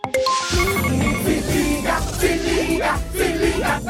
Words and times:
Se 0.00 1.40
liga, 1.52 2.00
se 2.00 2.28
liga, 2.28 2.96
se 3.12 3.32
liga, 3.32 3.80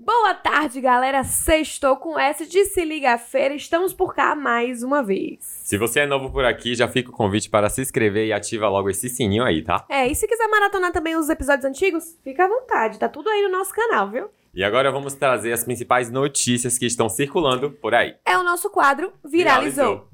Boa 0.00 0.34
tarde, 0.34 0.80
galera. 0.80 1.22
Sextou 1.22 1.96
com 1.96 2.18
S 2.18 2.46
de 2.46 2.64
Se 2.64 2.84
Liga 2.84 3.16
Feira. 3.16 3.54
Estamos 3.54 3.94
por 3.94 4.14
cá 4.14 4.34
mais 4.34 4.82
uma 4.82 5.02
vez. 5.02 5.38
Se 5.40 5.78
você 5.78 6.00
é 6.00 6.06
novo 6.06 6.30
por 6.30 6.44
aqui, 6.44 6.74
já 6.74 6.88
fica 6.88 7.10
o 7.10 7.12
convite 7.12 7.48
para 7.48 7.70
se 7.70 7.80
inscrever 7.80 8.26
e 8.26 8.32
ativa 8.32 8.68
logo 8.68 8.90
esse 8.90 9.08
sininho 9.08 9.44
aí, 9.44 9.62
tá? 9.62 9.84
É, 9.88 10.08
e 10.08 10.14
se 10.14 10.26
quiser 10.26 10.48
maratonar 10.48 10.92
também 10.92 11.16
os 11.16 11.28
episódios 11.28 11.64
antigos, 11.64 12.18
fica 12.24 12.44
à 12.44 12.48
vontade. 12.48 12.98
Tá 12.98 13.08
tudo 13.08 13.28
aí 13.30 13.42
no 13.42 13.50
nosso 13.50 13.72
canal, 13.72 14.10
viu? 14.10 14.28
E 14.52 14.62
agora 14.64 14.90
vamos 14.90 15.14
trazer 15.14 15.52
as 15.52 15.64
principais 15.64 16.10
notícias 16.10 16.76
que 16.76 16.86
estão 16.86 17.08
circulando 17.08 17.70
por 17.70 17.94
aí. 17.94 18.16
É 18.24 18.36
o 18.36 18.42
nosso 18.42 18.68
quadro 18.70 19.12
Viralizou. 19.24 20.08
A 20.10 20.13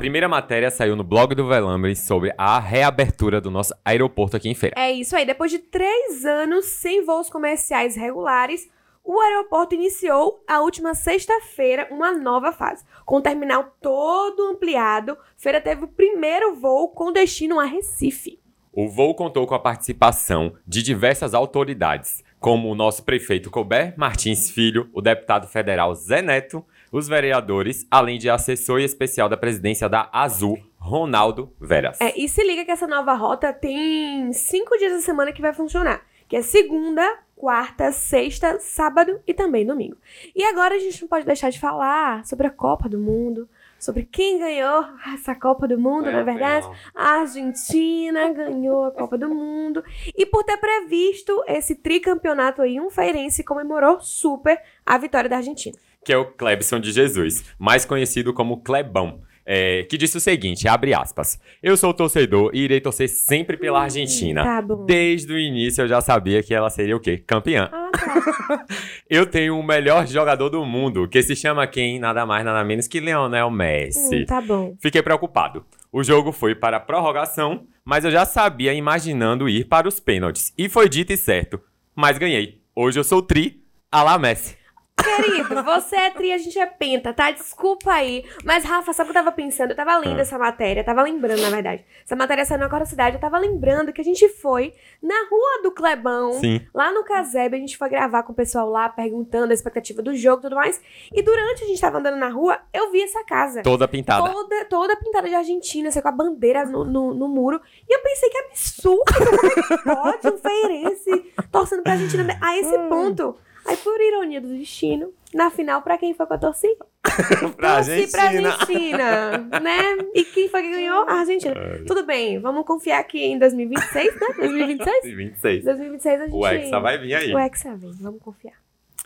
primeira 0.00 0.30
matéria 0.30 0.70
saiu 0.70 0.96
no 0.96 1.04
blog 1.04 1.34
do 1.34 1.46
Velambre 1.46 1.94
sobre 1.94 2.32
a 2.38 2.58
reabertura 2.58 3.38
do 3.38 3.50
nosso 3.50 3.74
aeroporto 3.84 4.34
aqui 4.34 4.48
em 4.48 4.54
Feira. 4.54 4.74
É 4.78 4.90
isso 4.90 5.14
aí. 5.14 5.26
Depois 5.26 5.50
de 5.50 5.58
três 5.58 6.24
anos 6.24 6.64
sem 6.64 7.04
voos 7.04 7.28
comerciais 7.28 7.96
regulares, 7.96 8.66
o 9.04 9.20
aeroporto 9.20 9.74
iniciou 9.74 10.42
a 10.48 10.62
última 10.62 10.94
sexta-feira 10.94 11.86
uma 11.90 12.12
nova 12.12 12.50
fase. 12.50 12.82
Com 13.04 13.16
o 13.16 13.20
terminal 13.20 13.76
todo 13.78 14.48
ampliado, 14.48 15.18
Feira 15.36 15.60
teve 15.60 15.84
o 15.84 15.88
primeiro 15.88 16.54
voo 16.54 16.88
com 16.88 17.12
destino 17.12 17.60
a 17.60 17.64
Recife. 17.66 18.40
O 18.72 18.88
voo 18.88 19.14
contou 19.14 19.46
com 19.46 19.54
a 19.54 19.58
participação 19.58 20.54
de 20.66 20.82
diversas 20.82 21.34
autoridades, 21.34 22.24
como 22.38 22.70
o 22.70 22.74
nosso 22.74 23.04
prefeito 23.04 23.50
Colbert 23.50 23.92
Martins 23.98 24.50
Filho, 24.50 24.88
o 24.94 25.02
deputado 25.02 25.46
federal 25.46 25.94
Zé 25.94 26.22
Neto, 26.22 26.64
os 26.90 27.08
vereadores, 27.08 27.86
além 27.90 28.18
de 28.18 28.28
assessor 28.28 28.80
especial 28.80 29.28
da 29.28 29.36
presidência 29.36 29.88
da 29.88 30.08
Azul, 30.12 30.58
Ronaldo 30.78 31.54
Veras. 31.60 32.00
É, 32.00 32.18
e 32.18 32.28
se 32.28 32.42
liga 32.42 32.64
que 32.64 32.70
essa 32.70 32.86
nova 32.86 33.14
rota 33.14 33.52
tem 33.52 34.32
cinco 34.32 34.76
dias 34.78 34.92
da 34.92 35.00
semana 35.00 35.32
que 35.32 35.42
vai 35.42 35.52
funcionar, 35.52 36.02
que 36.28 36.36
é 36.36 36.42
segunda, 36.42 37.02
quarta, 37.36 37.92
sexta, 37.92 38.58
sábado 38.58 39.20
e 39.26 39.32
também 39.32 39.64
domingo. 39.64 39.96
E 40.34 40.44
agora 40.44 40.74
a 40.74 40.78
gente 40.78 41.00
não 41.00 41.08
pode 41.08 41.24
deixar 41.24 41.50
de 41.50 41.60
falar 41.60 42.24
sobre 42.26 42.46
a 42.46 42.50
Copa 42.50 42.88
do 42.88 42.98
Mundo, 42.98 43.48
sobre 43.78 44.06
quem 44.10 44.38
ganhou 44.38 44.84
essa 45.14 45.34
Copa 45.34 45.66
do 45.66 45.78
Mundo, 45.78 46.12
na 46.12 46.22
verdade. 46.22 46.68
A 46.94 47.20
Argentina 47.20 48.28
ganhou 48.30 48.84
a 48.84 48.90
Copa 48.90 49.16
do 49.16 49.28
Mundo. 49.30 49.82
E 50.14 50.26
por 50.26 50.44
ter 50.44 50.58
previsto 50.58 51.42
esse 51.46 51.74
tricampeonato 51.74 52.60
aí, 52.60 52.78
um 52.78 52.90
feirense 52.90 53.42
comemorou 53.42 53.98
super 54.00 54.60
a 54.84 54.98
vitória 54.98 55.30
da 55.30 55.38
Argentina. 55.38 55.78
Que 56.04 56.12
é 56.12 56.16
o 56.16 56.24
Clebson 56.24 56.80
de 56.80 56.92
Jesus, 56.92 57.44
mais 57.58 57.84
conhecido 57.84 58.32
como 58.32 58.62
Clebão. 58.62 59.20
é, 59.52 59.82
que 59.84 59.96
disse 59.98 60.16
o 60.16 60.20
seguinte, 60.20 60.68
abre 60.68 60.94
aspas. 60.94 61.38
Eu 61.62 61.76
sou 61.76 61.92
torcedor 61.92 62.50
e 62.54 62.60
irei 62.60 62.80
torcer 62.80 63.08
sempre 63.08 63.56
pela 63.56 63.82
Argentina. 63.82 64.44
tá 64.44 64.62
bom. 64.62 64.84
Desde 64.86 65.32
o 65.32 65.38
início 65.38 65.82
eu 65.82 65.88
já 65.88 66.00
sabia 66.00 66.42
que 66.42 66.54
ela 66.54 66.70
seria 66.70 66.96
o 66.96 67.00
quê? 67.00 67.18
Campeã. 67.18 67.68
Ah, 67.72 67.90
tá. 67.92 68.66
Eu 69.10 69.26
tenho 69.26 69.58
o 69.58 69.62
melhor 69.62 70.06
jogador 70.06 70.48
do 70.50 70.64
mundo, 70.64 71.08
que 71.08 71.20
se 71.22 71.34
chama 71.34 71.66
quem? 71.66 71.98
Nada 71.98 72.24
mais, 72.24 72.44
nada 72.44 72.62
menos 72.64 72.86
que 72.86 73.00
Leonel 73.00 73.50
Messi. 73.50 74.22
Hum, 74.22 74.26
tá 74.26 74.40
bom. 74.40 74.76
Fiquei 74.80 75.02
preocupado. 75.02 75.64
O 75.92 76.04
jogo 76.04 76.30
foi 76.30 76.54
para 76.54 76.76
a 76.76 76.80
prorrogação, 76.80 77.66
mas 77.84 78.04
eu 78.04 78.10
já 78.10 78.24
sabia 78.24 78.72
imaginando 78.72 79.48
ir 79.48 79.64
para 79.66 79.88
os 79.88 79.98
pênaltis. 79.98 80.52
E 80.56 80.68
foi 80.68 80.88
dito 80.88 81.12
e 81.12 81.16
certo. 81.16 81.60
Mas 81.94 82.18
ganhei. 82.18 82.60
Hoje 82.74 83.00
eu 83.00 83.04
sou 83.04 83.20
tri, 83.20 83.62
a 83.90 84.02
la 84.04 84.16
Messi. 84.18 84.59
Querido, 85.02 85.62
você 85.62 85.96
é 85.96 86.10
tri, 86.10 86.32
a 86.32 86.38
gente 86.38 86.58
é 86.58 86.66
penta, 86.66 87.12
tá? 87.12 87.30
Desculpa 87.30 87.92
aí. 87.92 88.24
Mas, 88.44 88.64
Rafa, 88.64 88.92
sabe 88.92 89.10
o 89.10 89.12
que 89.12 89.18
eu 89.18 89.22
tava 89.24 89.34
pensando? 89.34 89.70
Eu 89.70 89.76
tava 89.76 89.96
lendo 89.98 90.18
Ah. 90.18 90.22
essa 90.22 90.38
matéria, 90.38 90.84
tava 90.84 91.02
lembrando, 91.02 91.40
na 91.42 91.50
verdade. 91.50 91.84
Essa 92.04 92.16
matéria 92.16 92.44
saiu 92.44 92.58
na 92.60 92.68
Cora 92.68 92.84
Cidade, 92.84 93.16
eu 93.16 93.20
tava 93.20 93.38
lembrando 93.38 93.92
que 93.92 94.00
a 94.00 94.04
gente 94.04 94.28
foi 94.28 94.72
na 95.02 95.14
rua 95.30 95.62
do 95.62 95.72
Clebão. 95.72 96.32
Sim. 96.34 96.60
Lá 96.74 96.92
no 96.92 97.04
Caseb, 97.04 97.54
a 97.54 97.58
gente 97.58 97.76
foi 97.76 97.88
gravar 97.88 98.22
com 98.22 98.32
o 98.32 98.34
pessoal 98.34 98.68
lá, 98.68 98.88
perguntando 98.88 99.50
a 99.50 99.54
expectativa 99.54 100.02
do 100.02 100.14
jogo 100.14 100.40
e 100.40 100.42
tudo 100.42 100.56
mais. 100.56 100.80
E 101.12 101.22
durante 101.22 101.64
a 101.64 101.66
gente 101.66 101.80
tava 101.80 101.98
andando 101.98 102.16
na 102.16 102.28
rua, 102.28 102.58
eu 102.72 102.90
vi 102.90 103.02
essa 103.02 103.24
casa. 103.24 103.62
Toda 103.62 103.86
pintada. 103.88 104.30
Toda, 104.30 104.64
toda 104.66 104.96
pintada 104.96 105.28
de 105.28 105.34
Argentina, 105.34 105.88
assim, 105.88 106.00
com 106.00 106.08
a 106.08 106.12
bandeira 106.12 106.64
no, 106.64 106.84
no, 106.84 107.14
no 107.14 107.28
muro. 107.28 107.60
E 107.88 107.94
eu 107.94 108.00
pensei 108.02 108.28
que 108.30 108.38
absurdo, 108.38 109.02
como 109.06 109.30
é 109.46 109.62
que 109.62 109.84
pode 110.22 110.28
um 110.34 110.38
feirense 110.38 111.32
torcendo 111.50 111.82
pra 111.82 111.92
Argentina 111.92 112.38
a 112.40 112.56
esse 112.58 112.76
Hum. 112.76 112.88
ponto. 112.88 113.36
Aí, 113.70 113.76
por 113.76 114.00
ironia 114.00 114.40
do 114.40 114.48
destino, 114.48 115.12
na 115.32 115.48
final, 115.50 115.80
pra 115.82 115.96
quem 115.96 116.12
foi 116.12 116.26
que 116.26 116.32
eu 116.32 116.40
torci? 116.40 116.76
pra 117.56 117.76
torci 117.76 118.10
pra 118.10 118.24
Argentina. 118.24 118.52
Argentina, 118.52 119.38
né? 119.60 119.98
E 120.12 120.24
quem 120.24 120.48
foi 120.48 120.62
que 120.62 120.70
ganhou? 120.70 121.08
A 121.08 121.20
Argentina. 121.20 121.54
Tudo 121.86 122.04
bem, 122.04 122.40
vamos 122.40 122.66
confiar 122.66 123.02
que 123.04 123.18
em 123.18 123.38
2026, 123.38 124.14
né? 124.14 124.26
2026? 124.38 125.16
26. 125.16 125.64
2026 125.64 126.20
a 126.20 126.24
gente... 126.24 126.34
O 126.34 126.46
Hexa 126.46 126.80
vai 126.80 126.98
vir 126.98 127.14
aí. 127.14 127.32
O 127.32 127.38
Hexa 127.38 127.76
vem, 127.76 127.92
vamos 128.00 128.20
confiar. 128.20 128.54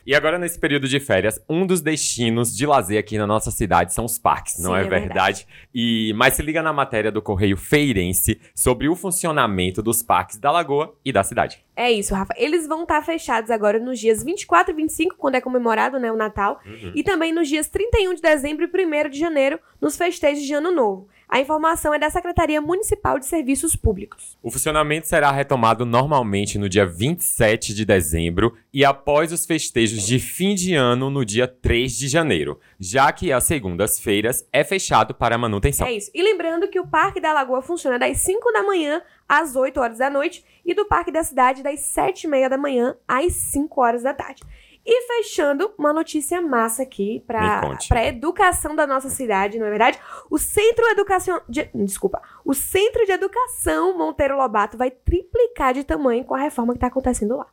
E 0.06 0.15
agora, 0.15 0.38
nesse 0.38 0.59
período 0.59 0.87
de 0.87 1.00
férias, 1.00 1.41
um 1.48 1.66
dos 1.66 1.81
destinos 1.81 2.54
de 2.54 2.66
lazer 2.66 2.98
aqui 2.98 3.16
na 3.16 3.26
nossa 3.26 3.50
cidade 3.50 3.94
são 3.94 4.04
os 4.04 4.19
parques, 4.19 4.59
não 4.59 4.72
Sim, 4.72 4.78
é, 4.78 4.81
é 4.82 4.88
verdade? 4.88 5.47
E 5.75 6.12
Mas 6.15 6.34
se 6.34 6.42
liga 6.42 6.62
na 6.62 6.72
matéria 6.72 7.10
do 7.10 7.22
Correio 7.22 7.56
Feirense 7.56 8.41
sobre 8.54 8.88
o 8.88 8.94
funcionamento 8.94 9.82
dos 9.82 10.03
parques 10.03 10.37
da 10.37 10.50
Lagoa 10.50 10.94
e 11.04 11.10
da 11.10 11.25
cidade. 11.25 11.64
É 11.75 11.91
isso, 11.91 12.14
Rafa. 12.14 12.34
Eles 12.37 12.66
vão 12.69 12.82
estar 12.82 13.03
fechados 13.03 13.50
agora 13.50 13.78
nos 13.78 13.98
dias 13.98 14.22
24 14.22 14.72
e 14.72 14.76
25, 14.76 15.16
quando 15.16 15.37
é 15.37 15.41
comemorado 15.41 15.98
né, 15.98 16.12
o 16.12 16.16
Natal, 16.16 16.60
Uhum. 16.64 16.93
e 16.94 17.03
também 17.03 17.32
nos 17.32 17.48
dias 17.48 17.69
31 17.69 18.14
de 18.14 18.20
dezembro 18.22 18.64
e 18.64 18.87
1 19.06 19.09
de 19.10 19.19
janeiro, 19.19 19.59
nos 19.81 19.97
festejos 19.97 20.44
de 20.44 20.53
Ano 20.54 20.70
Novo. 20.70 21.09
A 21.28 21.40
informação 21.40 21.94
é 21.94 21.98
da 21.98 22.10
Secretaria 22.10 22.60
Municipal 22.60 23.18
de 23.18 23.26
Serviços 23.26 23.74
Públicos. 23.74 24.38
O 24.42 24.50
funcionamento 24.50 25.06
será 25.06 25.30
retomado 25.30 25.86
normalmente 25.86 26.58
no 26.58 26.68
dia 26.68 26.84
27 26.86 27.74
de 27.74 27.84
dezembro 27.84 28.54
e 28.72 28.84
após 28.84 29.32
os 29.32 29.46
festejos 29.46 30.06
de 30.06 30.18
fim 30.18 30.54
de 30.54 30.74
ano 30.74 31.08
no 31.08 31.24
dia 31.24 31.48
3 31.48 31.96
de 31.96 32.08
janeiro, 32.08 32.60
já 32.78 33.10
que 33.10 33.32
às 33.32 33.44
segundas-feiras 33.44 34.46
é 34.52 34.62
fechado 34.62 35.14
para 35.14 35.38
manutenção. 35.38 35.86
É 35.86 35.92
isso. 35.94 36.10
E 36.14 36.22
lembrando 36.22 36.68
que 36.68 36.78
o 36.78 36.86
Parque 36.86 37.20
da 37.20 37.32
Lagoa 37.32 37.62
funciona 37.62 37.98
das 37.98 38.18
5 38.18 38.52
da 38.52 38.62
manhã 38.62 39.02
às 39.26 39.56
8 39.56 39.80
horas 39.80 39.98
da 39.98 40.10
noite 40.10 40.44
e 40.64 40.74
do 40.74 40.84
Parque 40.84 41.10
da 41.10 41.24
Cidade 41.24 41.62
das 41.62 41.80
7 41.80 42.24
e 42.24 42.28
meia 42.28 42.48
da 42.48 42.58
manhã 42.58 42.96
às 43.08 43.32
5 43.32 43.80
horas 43.80 44.02
da 44.02 44.12
tarde. 44.12 44.42
E 44.86 45.06
fechando, 45.06 45.72
uma 45.78 45.94
notícia 45.94 46.42
massa 46.42 46.82
aqui 46.82 47.24
para 47.26 47.62
conte. 47.62 47.90
a 47.92 48.06
educação 48.06 48.76
da 48.76 48.86
nossa 48.86 49.08
cidade, 49.08 49.58
não 49.58 49.66
é 49.66 49.70
verdade? 49.70 49.98
O 50.30 50.38
Centro 50.38 50.84
Educação... 50.88 51.40
De, 51.48 51.70
desculpa. 51.74 52.20
O 52.44 52.52
Centro 52.52 53.06
de 53.06 53.12
Educação 53.12 53.96
Monteiro 53.96 54.36
Lobato 54.36 54.76
vai 54.76 54.90
triplicar 54.90 55.72
de 55.72 55.84
tamanho 55.84 56.22
com 56.24 56.34
a 56.34 56.38
reforma 56.38 56.74
que 56.74 56.76
está 56.76 56.88
acontecendo 56.88 57.34
lá. 57.36 57.46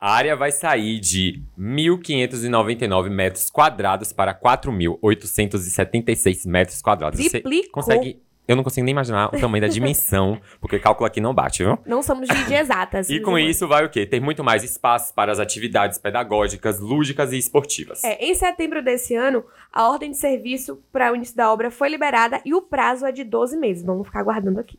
A 0.00 0.12
área 0.14 0.34
vai 0.34 0.50
sair 0.50 0.98
de 0.98 1.44
1.599 1.58 3.10
metros 3.10 3.48
quadrados 3.50 4.12
para 4.12 4.34
4.876 4.34 6.48
metros 6.48 6.82
quadrados. 6.82 7.20
Você 7.20 7.28
Triplicou. 7.28 7.70
consegue... 7.70 8.20
Eu 8.50 8.56
não 8.56 8.64
consigo 8.64 8.84
nem 8.84 8.90
imaginar 8.90 9.28
o 9.32 9.38
tamanho 9.38 9.62
da 9.62 9.68
dimensão, 9.68 10.40
porque 10.60 10.80
cálculo 10.80 11.06
aqui 11.06 11.20
não 11.20 11.32
bate, 11.32 11.62
viu? 11.62 11.78
Não 11.86 12.02
somos 12.02 12.28
de, 12.28 12.52
exatas. 12.52 13.08
E 13.08 13.20
com 13.20 13.38
isso 13.38 13.68
vai 13.68 13.84
o 13.84 13.88
quê? 13.88 14.04
Ter 14.04 14.18
muito 14.18 14.42
mais 14.42 14.64
espaço 14.64 15.14
para 15.14 15.30
as 15.30 15.38
atividades 15.38 15.98
pedagógicas, 15.98 16.80
lúdicas 16.80 17.32
e 17.32 17.38
esportivas. 17.38 18.02
É, 18.02 18.16
em 18.24 18.34
setembro 18.34 18.82
desse 18.82 19.14
ano, 19.14 19.44
a 19.72 19.88
ordem 19.88 20.10
de 20.10 20.16
serviço 20.16 20.82
para 20.90 21.12
o 21.12 21.14
início 21.14 21.36
da 21.36 21.52
obra 21.52 21.70
foi 21.70 21.88
liberada 21.88 22.40
e 22.44 22.52
o 22.52 22.60
prazo 22.60 23.06
é 23.06 23.12
de 23.12 23.22
12 23.22 23.56
meses. 23.56 23.84
Vamos 23.84 24.08
ficar 24.08 24.18
aguardando 24.18 24.58
aqui. 24.58 24.76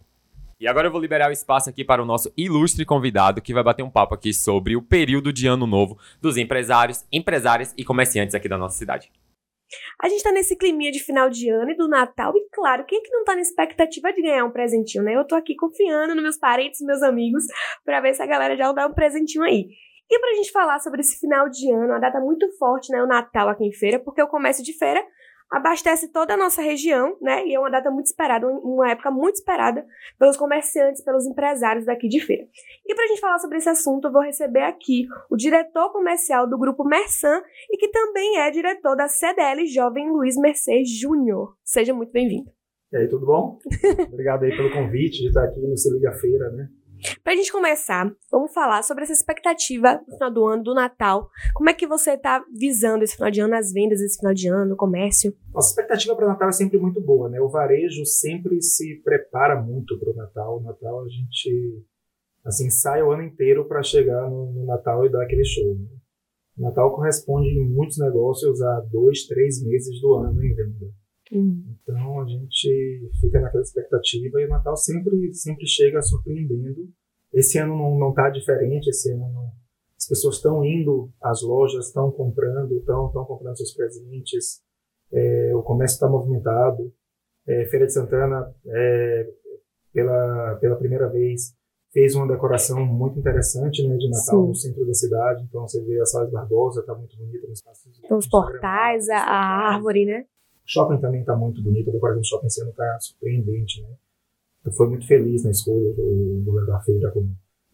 E 0.60 0.68
agora 0.68 0.88
eu 0.88 0.92
vou 0.92 1.00
liberar 1.00 1.30
o 1.30 1.34
espaço 1.34 1.70
aqui 1.70 1.86
para 1.86 2.04
o 2.04 2.06
nosso 2.06 2.30
ilustre 2.36 2.84
convidado, 2.84 3.42
que 3.42 3.54
vai 3.54 3.64
bater 3.64 3.84
um 3.84 3.90
papo 3.90 4.14
aqui 4.14 4.34
sobre 4.34 4.76
o 4.76 4.82
período 4.82 5.32
de 5.32 5.48
ano 5.48 5.66
novo 5.66 5.98
dos 6.22 6.36
empresários, 6.36 7.06
empresárias 7.10 7.74
e 7.78 7.86
comerciantes 7.86 8.36
aqui 8.36 8.50
da 8.50 8.58
nossa 8.58 8.78
cidade. 8.78 9.10
A 10.02 10.10
gente 10.10 10.24
tá 10.24 10.32
nesse 10.32 10.56
climinha 10.56 10.92
de 10.92 11.04
final 11.04 11.30
de 11.30 11.50
ano 11.50 11.72
e 11.72 11.76
do 11.76 11.88
Natal, 11.88 12.34
e 12.36 12.48
claro, 12.52 12.86
quem 12.86 13.00
é 13.00 13.02
que 13.02 13.12
não 13.12 13.24
tá 13.24 13.36
na 13.36 13.42
expectativa 13.42 14.12
de 14.12 14.22
ganhar 14.22 14.46
um 14.46 14.52
presentinho, 14.52 15.04
né? 15.04 15.16
Eu 15.16 15.26
tô 15.26 15.36
aqui 15.36 15.56
confiando 15.56 16.14
nos 16.14 16.24
meus 16.24 16.38
parentes, 16.38 16.82
meus 16.82 17.02
amigos, 17.02 17.44
pra 17.84 18.02
ver 18.02 18.14
se 18.14 18.22
a 18.22 18.26
galera 18.26 18.56
já 18.56 18.72
dá 18.72 18.88
um 18.88 18.94
presentinho 18.94 19.44
aí. 19.44 19.68
E 20.10 20.20
pra 20.20 20.34
gente 20.34 20.52
falar 20.52 20.80
sobre 20.80 21.00
esse 21.00 21.20
final 21.20 21.50
de 21.50 21.72
ano, 21.72 21.86
uma 21.86 22.00
data 22.00 22.20
muito 22.20 22.46
forte, 22.58 22.92
né? 22.92 23.02
O 23.02 23.08
Natal 23.08 23.48
aqui 23.48 23.64
em 23.64 23.72
feira, 23.72 23.98
porque 23.98 24.22
o 24.22 24.28
comércio 24.28 24.64
de 24.64 24.78
feira 24.78 25.02
abastece 25.52 26.08
toda 26.08 26.34
a 26.34 26.38
nossa 26.38 26.62
região, 26.62 27.18
né? 27.22 27.46
E 27.46 27.54
é 27.54 27.60
uma 27.60 27.70
data 27.70 27.92
muito 27.92 28.06
esperada, 28.06 28.48
uma 28.48 28.90
época 28.90 29.12
muito 29.12 29.36
esperada 29.36 29.86
pelos 30.18 30.38
comerciantes, 30.38 31.04
pelos 31.04 31.26
empresários 31.26 31.86
daqui 31.86 32.08
de 32.08 32.22
feira. 32.22 32.48
E 32.86 32.96
pra 32.96 33.06
gente 33.08 33.20
falar 33.20 33.38
sobre 33.38 33.58
esse 33.58 33.68
assunto, 33.68 34.08
eu 34.08 34.12
vou 34.12 34.22
receber 34.22 34.64
aqui 34.64 35.06
o 35.30 35.36
diretor 35.36 35.92
comercial 35.92 36.48
do 36.48 36.58
grupo 36.58 36.86
Mersan 36.86 37.42
e 37.70 37.78
que 37.78 37.90
também 37.90 38.40
é 38.40 38.50
diretor 38.50 38.96
da 38.96 39.10
CDL 39.10 39.66
Jovem 39.68 40.10
Luiz 40.10 40.38
Mercedes 40.38 40.98
Júnior. 40.98 41.56
Seja 41.66 41.94
muito 41.94 42.14
bem-vindo. 42.14 42.50
E 42.94 42.98
aí, 42.98 43.08
tudo 43.08 43.26
bom? 43.26 43.60
Obrigado 44.12 44.44
aí 44.44 44.56
pelo 44.56 44.72
convite 44.72 45.22
de 45.22 45.28
estar 45.28 45.44
aqui 45.44 45.60
no 45.60 45.78
Se 45.78 45.94
Liga 45.94 46.14
Feira, 46.14 46.50
né? 46.52 46.70
Pra 47.24 47.36
gente 47.36 47.52
começar, 47.52 48.12
vamos 48.32 48.54
falar 48.54 48.84
sobre 48.84 49.04
essa 49.04 49.14
expectativa 49.14 50.02
no 50.08 50.14
final 50.14 50.32
do 50.32 50.46
ano, 50.46 50.64
do 50.64 50.74
Natal. 50.74 51.30
Como 51.54 51.70
é 51.70 51.74
que 51.74 51.88
você 51.88 52.18
tá 52.18 52.44
visando 52.54 53.04
esse 53.04 53.16
final 53.16 53.32
de 53.32 53.42
ano, 53.42 53.56
as 53.56 53.72
vendas 53.72 54.00
desse 54.00 54.20
final 54.20 54.34
de 54.34 54.48
ano, 54.48 54.74
o 54.74 54.78
comércio? 54.78 55.36
Nossa 55.54 55.70
expectativa 55.70 56.16
para 56.16 56.26
o 56.26 56.30
Natal 56.30 56.50
é 56.50 56.54
sempre 56.54 56.78
muito 56.78 57.02
boa, 57.02 57.30
né? 57.30 57.40
O 57.40 57.50
varejo 57.50 58.06
sempre 58.06 58.62
se 58.62 59.02
prepara 59.04 59.62
muito 59.62 60.00
para 60.00 60.12
o 60.12 60.16
Natal. 60.16 60.58
O 60.58 60.64
Natal 60.64 61.02
a 61.02 61.08
gente 61.08 61.84
assim 62.46 62.70
sai 62.70 63.04
o 63.04 63.12
ano 63.12 63.24
inteiro 63.24 63.68
para 63.68 63.84
chegar 63.84 64.30
no, 64.30 64.52
no, 64.52 64.66
Natal 64.66 65.06
e 65.06 65.10
dar 65.10 65.24
aquele 65.24 65.46
show. 65.46 65.76
Né? 65.76 65.88
O 66.58 66.62
Natal 66.62 66.94
corresponde 66.96 67.50
em 67.50 67.70
muitos 67.70 67.98
negócios 67.98 68.62
a 68.62 68.82
dois, 68.92 69.26
três 69.26 69.64
meses 69.64 70.00
do 70.02 70.16
ano 70.16 70.44
em 70.44 70.54
venda. 70.54 71.01
Hum. 71.32 71.76
Então 71.82 72.22
a 72.22 72.28
gente 72.28 73.10
fica 73.20 73.40
naquela 73.40 73.64
expectativa 73.64 74.42
e 74.42 74.46
o 74.46 74.50
Natal 74.50 74.76
sempre, 74.76 75.34
sempre 75.34 75.66
chega 75.66 76.02
surpreendendo. 76.02 76.90
Esse 77.34 77.58
ano 77.58 77.78
não, 77.78 77.98
não 77.98 78.14
tá 78.14 78.30
diferente, 78.30 78.90
esse 78.90 79.12
ano 79.14 79.32
não, 79.32 79.52
as 79.98 80.08
pessoas 80.08 80.36
estão 80.36 80.66
indo 80.66 81.10
às 81.22 81.42
lojas, 81.42 81.88
estão 81.88 82.12
comprando, 82.12 82.76
estão 82.78 83.10
comprando 83.26 83.56
seus 83.56 83.74
presentes, 83.74 84.62
é, 85.14 85.56
o 85.56 85.62
comércio 85.62 85.96
está 85.96 86.10
movimentado. 86.10 86.92
É, 87.48 87.66
Feira 87.66 87.86
de 87.86 87.94
Santana, 87.94 88.54
é, 88.68 89.30
pela, 89.94 90.56
pela 90.56 90.76
primeira 90.76 91.08
vez, 91.10 91.54
fez 91.92 92.16
uma 92.16 92.28
decoração 92.28 92.86
muito 92.86 93.20
interessante 93.20 93.88
né, 93.88 93.96
de 93.98 94.10
Natal 94.10 94.42
Sim. 94.42 94.48
no 94.48 94.56
centro 94.56 94.86
da 94.86 94.94
cidade. 94.94 95.44
Então 95.44 95.68
você 95.68 95.84
vê 95.84 96.00
a 96.00 96.06
Sala 96.06 96.26
de 96.26 96.32
Barbosa, 96.32 96.82
está 96.82 96.96
muito 96.96 97.16
bonita. 97.18 97.48
Então, 98.04 98.18
os 98.18 98.28
portais, 98.28 99.10
a, 99.10 99.18
a 99.18 99.74
árvore, 99.74 100.06
né? 100.06 100.26
Shopping 100.72 101.02
também 101.02 101.20
está 101.20 101.36
muito 101.36 101.62
bonito, 101.62 101.90
a 101.90 101.94
decoração 101.94 102.22
do 102.22 102.26
shopping 102.26 102.48
esse 102.48 102.62
ano 102.62 102.70
está 102.70 102.98
surpreendente, 103.02 103.82
né? 103.82 103.90
Eu 104.66 104.72
fui 104.72 104.88
muito 104.88 105.06
feliz 105.06 105.44
na 105.44 105.52
escolha 105.52 105.94
do, 105.94 106.44
do 106.46 106.66
da 106.66 106.80
feira 106.80 107.12
com 107.12 107.28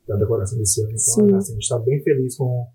da 0.07 0.15
decoração 0.15 0.57
desse 0.57 0.81
ano. 0.81 0.91
Então, 0.91 1.37
assim, 1.37 1.51
a 1.51 1.55
gente 1.55 1.63
está 1.63 1.77
bem 1.77 2.01
feliz 2.01 2.37
com, 2.37 2.65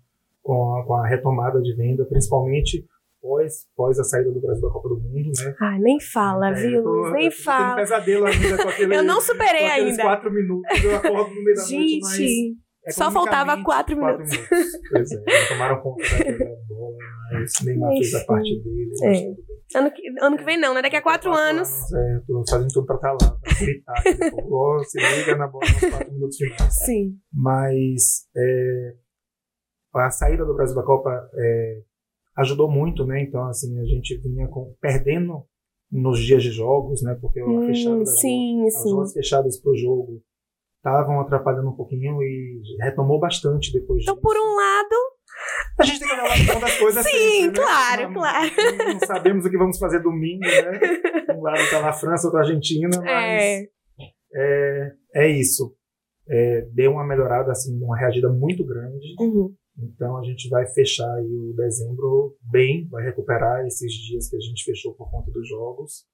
com 0.41 0.75
a, 0.75 0.85
com, 0.85 0.93
a, 0.93 1.07
retomada 1.07 1.59
de 1.61 1.75
venda, 1.75 2.05
principalmente 2.05 2.85
pós, 3.21 3.67
pós 3.75 3.99
a 3.99 4.03
saída 4.03 4.31
do 4.31 4.39
Brasil 4.39 4.61
da 4.61 4.69
Copa 4.69 4.87
do 4.89 4.99
Mundo, 4.99 5.31
né? 5.43 5.55
Ai, 5.59 5.79
nem 5.79 5.99
fala, 5.99 6.51
é, 6.51 6.53
viu? 6.53 6.83
Tô, 6.83 7.09
nem 7.09 7.25
eu 7.25 7.31
fala. 7.31 7.69
Eu 7.69 7.73
um 7.73 7.75
pesadelo 7.77 8.25
ainda 8.25 8.57
com 8.63 8.69
aquele, 8.69 8.95
Eu 8.95 9.03
não 9.03 9.19
superei 9.19 9.65
ainda. 9.65 10.03
quatro 10.03 10.31
minutos, 10.31 10.83
eu 10.83 10.95
acordo 10.95 11.35
no 11.35 11.43
meio 11.43 11.55
da 11.57 11.63
gente, 11.63 12.01
noite, 12.01 12.55
mas... 12.85 12.95
Só 12.95 13.09
faltava 13.09 13.61
quatro, 13.63 13.97
quatro 13.97 13.97
minutos. 13.97 14.31
minutos. 14.31 14.79
Pois 14.89 15.11
é, 15.11 15.47
tomaram 15.49 15.81
conta 15.81 16.03
da 16.03 16.55
bola, 16.69 16.97
mas 17.31 17.51
Neymar 17.65 17.91
fez 17.93 18.13
a 18.13 18.25
parte 18.25 18.61
dele. 18.61 18.91
É. 19.03 19.52
Ano 19.75 19.91
que, 19.91 20.01
ano 20.21 20.37
que 20.37 20.43
vem 20.43 20.59
não, 20.59 20.73
né? 20.73 20.81
Daqui 20.81 20.95
a 20.95 21.01
quatro, 21.01 21.31
quatro 21.31 21.47
anos. 21.47 21.69
anos. 21.69 21.93
É, 21.93 22.19
tô 22.25 22.43
fazendo 22.49 22.73
tudo 22.73 22.85
pra 22.85 22.95
estar 22.95 23.17
tá 23.17 23.25
lá, 23.25 23.39
pra 23.39 23.53
gritar. 23.59 24.03
Depois, 24.03 24.91
se 24.91 24.99
liga 24.99 25.35
na 25.35 25.47
bola 25.47 25.65
nos 25.65 25.89
quatro 25.89 26.13
minutos 26.13 26.37
finais. 26.37 26.75
Sim. 26.85 27.17
Mas 27.33 28.27
é, 28.35 28.95
a 29.95 30.09
saída 30.09 30.45
do 30.45 30.55
Brasil 30.55 30.75
da 30.75 30.83
Copa 30.83 31.09
é, 31.33 31.81
ajudou 32.37 32.69
muito, 32.69 33.05
né? 33.05 33.21
Então, 33.21 33.47
assim, 33.47 33.79
a 33.79 33.85
gente 33.85 34.17
vinha 34.17 34.47
com, 34.47 34.73
perdendo 34.81 35.45
nos 35.91 36.19
dias 36.19 36.41
de 36.41 36.49
jogos, 36.49 37.03
né? 37.03 37.17
Porque 37.21 37.41
hum, 37.43 37.65
fechada 37.67 38.05
sim, 38.05 38.65
as 38.65 38.83
ruas 38.83 39.13
fechadas 39.13 39.59
pro 39.59 39.75
jogo 39.75 40.21
estavam 40.77 41.21
atrapalhando 41.21 41.69
um 41.69 41.75
pouquinho 41.75 42.21
e 42.21 42.61
retomou 42.81 43.19
bastante 43.19 43.71
depois 43.71 44.01
então, 44.03 44.15
disso. 44.15 44.19
Então, 44.19 44.21
por 44.21 44.35
um 44.35 44.55
lado, 44.55 44.95
a 45.79 45.83
gente 45.83 45.99
tem 45.99 46.07
que 46.07 46.13
olhar 46.13 46.59
das 46.59 46.77
coisas 46.77 47.05
Sim, 47.05 47.11
sempre, 47.11 47.59
né? 47.59 47.65
claro, 47.65 48.03
não, 48.03 48.13
claro. 48.13 48.51
Não, 48.77 48.99
sabemos 49.07 49.45
o 49.45 49.49
que 49.49 49.57
vamos 49.57 49.77
fazer 49.77 49.99
domingo, 49.99 50.45
né? 50.45 50.79
Um 51.35 51.41
lado 51.41 51.59
está 51.59 51.81
na 51.81 51.93
França, 51.93 52.27
outro 52.27 52.39
na 52.39 52.45
Argentina, 52.45 52.89
mas 53.01 53.07
é, 53.07 53.69
é, 54.35 54.91
é 55.15 55.27
isso. 55.27 55.75
É, 56.29 56.61
deu 56.73 56.91
uma 56.91 57.05
melhorada, 57.05 57.51
assim, 57.51 57.77
uma 57.81 57.97
reagida 57.97 58.29
muito 58.29 58.65
grande. 58.65 59.15
Uhum. 59.19 59.53
Então 59.77 60.17
a 60.17 60.23
gente 60.23 60.47
vai 60.49 60.65
fechar 60.67 61.11
aí 61.15 61.25
o 61.25 61.53
dezembro 61.53 62.37
bem, 62.41 62.87
vai 62.89 63.03
recuperar 63.03 63.65
esses 63.65 63.91
dias 63.91 64.29
que 64.29 64.35
a 64.35 64.39
gente 64.39 64.63
fechou 64.63 64.93
por 64.93 65.09
conta 65.09 65.31
dos 65.31 65.47
jogos. 65.47 66.05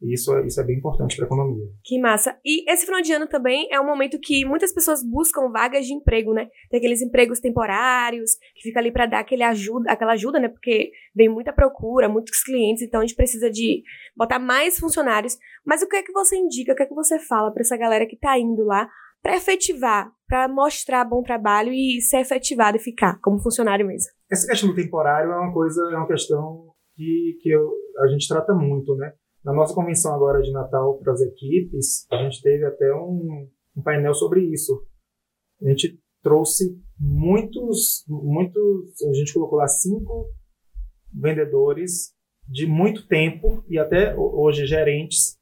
E 0.00 0.12
isso, 0.12 0.34
é, 0.34 0.46
isso 0.46 0.60
é 0.60 0.64
bem 0.64 0.76
importante 0.76 1.16
para 1.16 1.24
a 1.24 1.28
economia. 1.28 1.66
Que 1.82 1.98
massa. 1.98 2.38
E 2.44 2.70
esse 2.70 2.84
final 2.84 3.00
de 3.00 3.12
ano 3.12 3.26
também 3.26 3.66
é 3.70 3.80
um 3.80 3.86
momento 3.86 4.18
que 4.20 4.44
muitas 4.44 4.72
pessoas 4.72 5.02
buscam 5.02 5.50
vagas 5.50 5.86
de 5.86 5.94
emprego, 5.94 6.34
né? 6.34 6.48
Tem 6.70 6.78
aqueles 6.78 7.00
empregos 7.00 7.40
temporários, 7.40 8.32
que 8.54 8.62
fica 8.62 8.78
ali 8.78 8.92
para 8.92 9.06
dar 9.06 9.20
aquele 9.20 9.42
ajuda, 9.42 9.90
aquela 9.90 10.12
ajuda, 10.12 10.38
né? 10.38 10.48
Porque 10.48 10.90
vem 11.14 11.28
muita 11.28 11.52
procura, 11.52 12.08
muitos 12.08 12.42
clientes, 12.42 12.82
então 12.82 13.00
a 13.00 13.06
gente 13.06 13.16
precisa 13.16 13.50
de 13.50 13.82
botar 14.14 14.38
mais 14.38 14.78
funcionários. 14.78 15.38
Mas 15.64 15.82
o 15.82 15.88
que 15.88 15.96
é 15.96 16.02
que 16.02 16.12
você 16.12 16.36
indica, 16.36 16.72
o 16.72 16.76
que 16.76 16.82
é 16.82 16.86
que 16.86 16.94
você 16.94 17.18
fala 17.18 17.50
para 17.50 17.62
essa 17.62 17.76
galera 17.76 18.06
que 18.06 18.16
tá 18.16 18.38
indo 18.38 18.64
lá 18.64 18.88
para 19.22 19.36
efetivar, 19.36 20.12
para 20.28 20.46
mostrar 20.46 21.04
bom 21.04 21.22
trabalho 21.22 21.72
e 21.72 22.00
ser 22.02 22.18
efetivado 22.18 22.76
e 22.76 22.80
ficar 22.80 23.18
como 23.20 23.40
funcionário 23.40 23.86
mesmo? 23.86 24.10
Essa 24.30 24.46
questão 24.46 24.68
do 24.68 24.74
temporário 24.74 25.32
é 25.32 25.36
uma 25.38 25.52
coisa, 25.52 25.80
é 25.90 25.96
uma 25.96 26.06
questão 26.06 26.66
que, 26.94 27.38
que 27.40 27.50
eu, 27.50 27.70
a 28.00 28.08
gente 28.08 28.28
trata 28.28 28.54
muito, 28.54 28.94
né? 28.96 29.12
Na 29.46 29.52
nossa 29.52 29.72
convenção 29.72 30.12
agora 30.12 30.42
de 30.42 30.50
Natal 30.50 30.98
para 30.98 31.12
as 31.12 31.20
equipes, 31.20 32.04
a 32.10 32.16
gente 32.24 32.42
teve 32.42 32.64
até 32.64 32.92
um, 32.92 33.48
um 33.76 33.80
painel 33.80 34.12
sobre 34.12 34.40
isso. 34.40 34.84
A 35.62 35.68
gente 35.68 36.02
trouxe 36.20 36.76
muitos, 36.98 38.04
muitos, 38.08 39.00
a 39.08 39.12
gente 39.12 39.32
colocou 39.32 39.58
lá 39.58 39.68
cinco 39.68 40.34
vendedores 41.14 42.12
de 42.48 42.66
muito 42.66 43.06
tempo 43.06 43.64
e 43.68 43.78
até 43.78 44.16
hoje 44.16 44.66
gerentes 44.66 45.38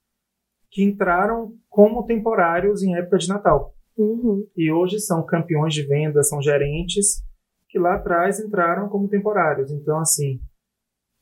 que 0.70 0.84
entraram 0.84 1.56
como 1.70 2.04
temporários 2.04 2.82
em 2.82 2.94
época 2.96 3.16
de 3.16 3.26
Natal. 3.26 3.74
Uhum. 3.96 4.46
E 4.54 4.70
hoje 4.70 5.00
são 5.00 5.24
campeões 5.24 5.72
de 5.72 5.82
venda, 5.82 6.22
são 6.22 6.42
gerentes 6.42 7.24
que 7.70 7.78
lá 7.78 7.94
atrás 7.94 8.38
entraram 8.38 8.86
como 8.90 9.08
temporários. 9.08 9.70
Então, 9.70 9.98
assim, 9.98 10.42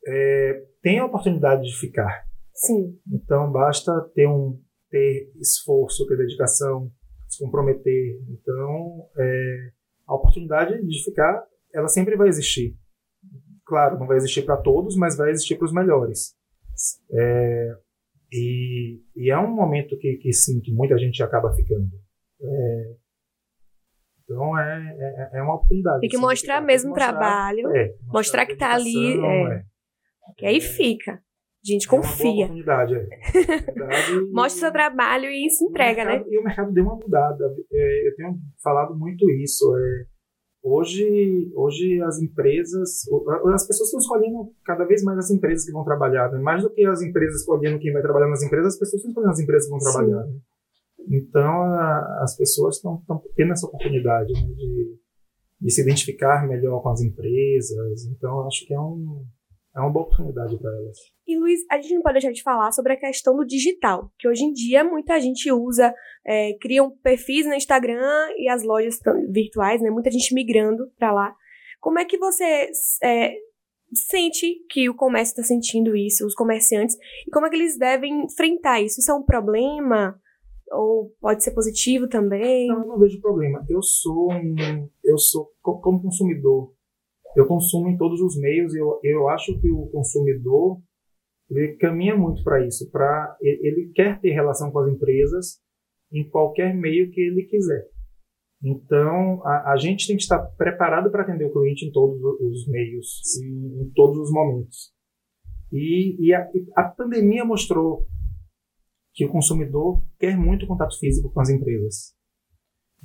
é, 0.05 0.64
tem 0.82 0.99
a 0.99 1.06
oportunidade 1.06 1.62
de 1.62 1.79
ficar. 1.79 2.31
Sim. 2.54 2.99
Então 3.12 3.50
basta 3.50 3.93
ter 4.14 4.26
um 4.28 4.60
ter 4.90 5.32
esforço, 5.40 6.06
ter 6.06 6.16
dedicação, 6.16 6.90
se 7.28 7.43
comprometer. 7.43 8.19
Então 8.28 9.08
é, 9.19 9.70
a 10.06 10.14
oportunidade 10.14 10.81
de 10.87 11.04
ficar, 11.04 11.44
ela 11.75 11.88
sempre 11.88 12.16
vai 12.16 12.28
existir. 12.28 12.76
Claro, 13.64 13.99
não 13.99 14.06
vai 14.06 14.16
existir 14.16 14.43
para 14.43 14.56
todos, 14.56 14.96
mas 14.96 15.16
vai 15.16 15.31
existir 15.31 15.56
para 15.56 15.64
os 15.64 15.72
melhores. 15.72 16.34
É, 17.10 17.76
e, 18.32 19.00
e, 19.16 19.31
é 19.31 19.38
um 19.38 19.55
momento 19.55 19.96
que, 19.98 20.16
que 20.16 20.32
sim, 20.32 20.60
que 20.60 20.72
muita 20.72 20.98
gente 20.98 21.22
acaba 21.22 21.55
ficando. 21.55 21.90
É, 22.40 22.96
então 24.25 24.58
é, 24.58 24.96
é, 24.98 25.38
é, 25.38 25.43
uma 25.43 25.56
oportunidade. 25.56 26.00
Tem 26.00 26.08
que 26.08 26.16
mostrar 26.16 26.60
mesmo 26.60 26.90
o 26.90 26.94
trabalho, 26.94 27.69
é, 27.69 27.88
mostrar, 27.88 28.12
mostrar 28.12 28.46
que 28.46 28.52
está 28.52 28.75
ali, 28.75 29.19
é. 29.20 29.64
que 30.37 30.46
aí 30.46 30.60
fica. 30.60 31.22
Gente 31.64 31.87
confia. 31.87 32.26
É 32.26 32.29
uma 32.29 32.44
oportunidade, 32.44 32.94
é. 32.94 33.08
Mostra 34.32 34.56
o 34.56 34.60
seu 34.60 34.72
trabalho 34.72 35.27
e 35.27 35.48
se 35.48 35.65
entrega, 35.65 36.05
mercado, 36.05 36.25
né? 36.25 36.34
E 36.34 36.39
o 36.39 36.43
mercado 36.43 36.72
deu 36.72 36.84
uma 36.84 36.96
mudada. 36.96 37.55
É, 37.72 38.08
eu 38.08 38.17
tenho 38.17 38.36
falado 38.60 38.98
muito 38.98 39.31
isso. 39.31 39.72
É, 39.77 40.06
hoje, 40.60 41.53
hoje 41.55 42.03
as 42.03 42.20
empresas, 42.20 43.05
as 43.55 43.67
pessoas 43.67 43.89
estão 43.89 44.01
escolhendo 44.01 44.53
cada 44.65 44.84
vez 44.84 45.05
mais 45.05 45.19
as 45.19 45.31
empresas 45.31 45.65
que 45.65 45.72
vão 45.72 45.84
trabalhar. 45.84 46.32
Né? 46.32 46.41
Mais 46.41 46.65
do 46.65 46.70
que 46.70 46.84
as 46.84 47.01
empresas 47.01 47.43
escolhendo 47.43 47.79
quem 47.79 47.93
vai 47.93 48.03
trabalhar 48.03 48.29
nas 48.29 48.43
empresas, 48.43 48.75
as 48.75 48.79
pessoas 48.81 49.01
estão 49.01 49.10
escolhendo 49.10 49.32
as 49.32 49.41
empresas 49.41 49.65
que 49.65 49.70
vão 49.70 49.79
trabalhar. 49.79 50.27
Né? 50.27 50.41
Então, 51.10 51.63
a, 51.63 52.22
as 52.22 52.36
pessoas 52.36 52.77
estão 52.77 53.01
tendo 53.36 53.53
essa 53.53 53.67
oportunidade 53.67 54.32
né, 54.32 54.53
de, 54.55 54.98
de 55.60 55.70
se 55.70 55.81
identificar 55.81 56.44
melhor 56.48 56.82
com 56.82 56.89
as 56.89 57.03
empresas. 57.03 58.05
Então, 58.06 58.44
acho 58.48 58.67
que 58.67 58.75
é 58.75 58.81
um 58.81 59.25
é 59.74 59.81
uma 59.81 59.91
boa 59.91 60.05
oportunidade 60.05 60.58
para 60.58 60.70
elas. 60.70 60.98
E 61.26 61.38
Luiz, 61.38 61.60
a 61.70 61.81
gente 61.81 61.94
não 61.94 62.02
pode 62.02 62.14
deixar 62.14 62.32
de 62.32 62.43
falar 62.43 62.72
sobre 62.72 62.93
a 62.93 62.96
questão 62.98 63.34
do 63.36 63.46
digital, 63.46 64.10
que 64.19 64.29
hoje 64.29 64.44
em 64.44 64.52
dia 64.52 64.84
muita 64.84 65.19
gente 65.20 65.50
usa, 65.50 65.94
é, 66.26 66.52
criam 66.60 66.91
perfis 67.02 67.46
no 67.46 67.55
Instagram 67.55 68.29
e 68.36 68.48
as 68.48 68.62
lojas 68.62 68.98
virtuais, 69.31 69.81
né? 69.81 69.91
Muita 69.91 70.10
gente 70.10 70.34
migrando 70.34 70.91
para 70.98 71.12
lá. 71.12 71.34
Como 71.81 71.98
é 71.98 72.05
que 72.05 72.19
você 72.19 72.70
é, 73.02 73.34
sente 73.94 74.56
que 74.70 74.88
o 74.88 74.94
comércio 74.94 75.32
está 75.32 75.43
sentindo 75.43 75.96
isso, 75.96 76.26
os 76.26 76.34
comerciantes, 76.34 76.96
e 77.26 77.31
como 77.31 77.46
é 77.46 77.50
que 77.50 77.56
eles 77.56 77.79
devem 77.79 78.24
enfrentar 78.24 78.81
isso? 78.81 79.00
Isso 79.00 79.10
é 79.10 79.14
um 79.14 79.24
problema? 79.24 80.19
Ou 80.70 81.14
pode 81.20 81.43
ser 81.44 81.52
positivo 81.52 82.08
também? 82.08 82.69
Não, 82.69 82.81
eu 82.81 82.86
não 82.88 82.98
vejo 82.98 83.20
problema. 83.20 83.64
Eu 83.69 83.82
sou 83.82 84.32
um, 84.32 84.88
eu 85.05 85.19
sou 85.19 85.50
como 85.60 86.02
consumidor 86.02 86.72
eu 87.36 87.46
consumo 87.46 87.89
em 87.89 87.96
todos 87.96 88.20
os 88.20 88.39
meios. 88.39 88.74
Eu, 88.74 88.98
eu 89.03 89.29
acho 89.29 89.58
que 89.60 89.70
o 89.70 89.86
consumidor 89.89 90.81
ele 91.51 91.77
caminha 91.77 92.17
muito 92.17 92.43
para 92.43 92.65
isso, 92.67 92.91
para 92.91 93.36
ele 93.41 93.93
quer 93.94 94.20
ter 94.20 94.32
relação 94.32 94.70
com 94.70 94.79
as 94.79 94.91
empresas 94.91 95.60
em 96.10 96.29
qualquer 96.29 96.74
meio 96.74 97.10
que 97.10 97.20
ele 97.20 97.44
quiser. 97.44 97.89
Então, 98.65 99.44
a, 99.44 99.72
a 99.72 99.77
gente 99.77 100.06
tem 100.06 100.17
que 100.17 100.22
estar 100.22 100.39
preparado 100.56 101.10
para 101.10 101.22
atender 101.22 101.46
o 101.46 101.53
cliente 101.53 101.84
em 101.84 101.91
todos 101.91 102.22
os 102.22 102.69
meios, 102.69 103.20
em, 103.43 103.82
em 103.82 103.91
todos 103.94 104.19
os 104.19 104.32
momentos. 104.32 104.93
E, 105.72 106.17
e 106.29 106.34
a, 106.34 106.48
a 106.77 106.84
pandemia 106.84 107.44
mostrou 107.44 108.06
que 109.15 109.24
o 109.24 109.31
consumidor 109.31 110.03
quer 110.19 110.36
muito 110.39 110.67
contato 110.67 110.98
físico 110.98 111.31
com 111.32 111.41
as 111.41 111.51
empresas. 111.51 112.15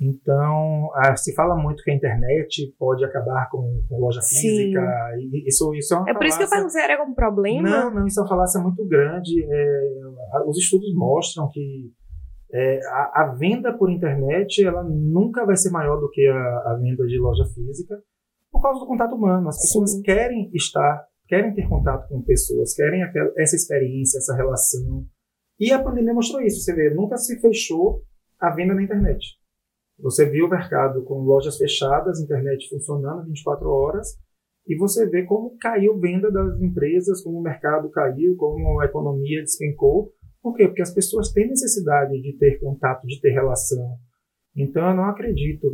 Então, 0.00 0.90
ah, 0.94 1.16
se 1.16 1.34
fala 1.34 1.56
muito 1.56 1.82
que 1.82 1.90
a 1.90 1.94
internet 1.94 2.72
pode 2.78 3.04
acabar 3.04 3.48
com, 3.50 3.82
com 3.88 3.98
loja 3.98 4.20
física. 4.22 4.80
E 5.18 5.48
isso, 5.48 5.74
isso 5.74 5.94
é 5.94 5.98
uma 5.98 6.10
É 6.10 6.14
por 6.14 6.24
isso 6.24 6.38
que 6.38 6.44
eu 6.44 6.48
falácia. 6.48 6.70
se 6.70 6.80
era 6.80 7.00
algum 7.00 7.14
problema. 7.14 7.68
Não, 7.68 7.94
não, 7.94 8.06
isso 8.06 8.20
é 8.20 8.22
uma 8.22 8.28
falácia 8.28 8.60
muito 8.60 8.86
grande. 8.86 9.44
É, 9.44 9.90
os 10.46 10.56
estudos 10.56 10.94
mostram 10.94 11.48
que 11.50 11.90
é, 12.52 12.78
a, 12.86 13.22
a 13.24 13.34
venda 13.38 13.76
por 13.76 13.90
internet 13.90 14.64
ela 14.64 14.84
nunca 14.84 15.44
vai 15.44 15.56
ser 15.56 15.70
maior 15.70 15.98
do 16.00 16.08
que 16.10 16.26
a, 16.28 16.36
a 16.72 16.78
venda 16.80 17.04
de 17.04 17.18
loja 17.18 17.44
física 17.52 18.00
por 18.52 18.62
causa 18.62 18.78
do 18.80 18.86
contato 18.86 19.14
humano. 19.16 19.48
As 19.48 19.60
pessoas 19.60 19.92
Sim. 19.92 20.02
querem 20.02 20.48
estar, 20.54 21.04
querem 21.26 21.52
ter 21.54 21.68
contato 21.68 22.08
com 22.08 22.22
pessoas, 22.22 22.72
querem 22.72 23.02
aquela- 23.02 23.32
essa 23.36 23.56
experiência, 23.56 24.18
essa 24.18 24.34
relação. 24.36 25.04
E 25.58 25.72
a 25.72 25.82
pandemia 25.82 26.14
mostrou 26.14 26.40
isso. 26.40 26.60
Você 26.62 26.72
vê, 26.72 26.94
nunca 26.94 27.16
se 27.16 27.38
fechou 27.40 28.02
a 28.40 28.54
venda 28.54 28.74
na 28.74 28.82
internet. 28.84 29.36
Você 30.00 30.28
viu 30.28 30.46
o 30.46 30.50
mercado 30.50 31.02
com 31.02 31.22
lojas 31.22 31.56
fechadas, 31.56 32.20
internet 32.20 32.68
funcionando 32.68 33.26
24 33.26 33.68
horas, 33.68 34.16
e 34.66 34.76
você 34.76 35.08
vê 35.08 35.24
como 35.24 35.56
caiu 35.58 35.98
venda 35.98 36.30
das 36.30 36.60
empresas, 36.60 37.22
como 37.22 37.38
o 37.38 37.42
mercado 37.42 37.90
caiu, 37.90 38.36
como 38.36 38.80
a 38.80 38.84
economia 38.84 39.40
despencou. 39.42 40.12
Por 40.42 40.54
quê? 40.54 40.68
Porque 40.68 40.82
as 40.82 40.94
pessoas 40.94 41.32
têm 41.32 41.48
necessidade 41.48 42.20
de 42.20 42.36
ter 42.38 42.58
contato, 42.60 43.06
de 43.06 43.20
ter 43.20 43.30
relação. 43.30 43.96
Então 44.56 44.88
eu 44.88 44.94
não 44.94 45.04
acredito 45.04 45.70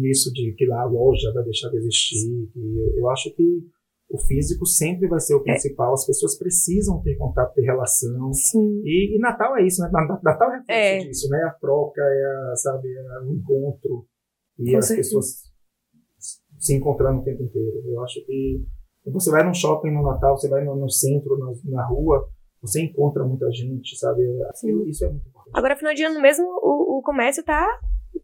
nisso 0.00 0.32
de 0.32 0.52
que 0.56 0.70
a 0.72 0.84
loja 0.84 1.32
vai 1.32 1.44
deixar 1.44 1.68
de 1.68 1.76
existir. 1.76 2.48
eu 2.96 3.10
acho 3.10 3.34
que 3.34 3.62
o 4.10 4.18
físico 4.18 4.66
sempre 4.66 5.08
vai 5.08 5.20
ser 5.20 5.34
o 5.34 5.42
principal. 5.42 5.92
As 5.92 6.04
pessoas 6.04 6.36
precisam 6.36 7.00
ter 7.02 7.16
contato, 7.16 7.54
ter 7.54 7.62
relação. 7.62 8.32
Sim. 8.32 8.82
E, 8.84 9.16
e 9.16 9.18
Natal 9.20 9.56
é 9.56 9.64
isso, 9.64 9.80
né? 9.82 9.88
Na- 9.92 10.20
Natal 10.22 10.50
é 10.50 10.58
reflexo 10.58 10.72
É. 10.72 10.98
disso, 11.08 11.28
né? 11.30 11.38
A 11.44 11.50
troca, 11.52 12.00
é 12.02 12.52
a, 12.52 12.56
sabe, 12.56 12.88
é 12.88 13.24
o 13.24 13.32
encontro. 13.32 14.06
E 14.58 14.72
Com 14.72 14.78
as 14.78 14.86
certeza. 14.86 15.08
pessoas 15.08 15.50
se 16.58 16.74
encontrando 16.74 17.20
o 17.20 17.24
tempo 17.24 17.42
inteiro. 17.42 17.82
Eu 17.86 18.02
acho 18.04 18.24
que 18.26 18.62
você 19.06 19.30
vai 19.30 19.42
num 19.44 19.54
shopping 19.54 19.90
no 19.92 20.02
Natal, 20.02 20.36
você 20.36 20.48
vai 20.48 20.62
no, 20.64 20.76
no 20.76 20.90
centro, 20.90 21.38
na, 21.38 21.52
na 21.64 21.86
rua, 21.86 22.28
você 22.60 22.82
encontra 22.82 23.24
muita 23.24 23.50
gente, 23.50 23.96
sabe? 23.96 24.22
Isso 24.86 25.04
é 25.04 25.08
muito 25.08 25.26
importante. 25.28 25.56
Agora, 25.56 25.76
final 25.76 25.94
de 25.94 26.02
ano 26.04 26.20
mesmo, 26.20 26.44
o, 26.46 26.98
o 26.98 27.02
comércio 27.02 27.42
tá 27.42 27.66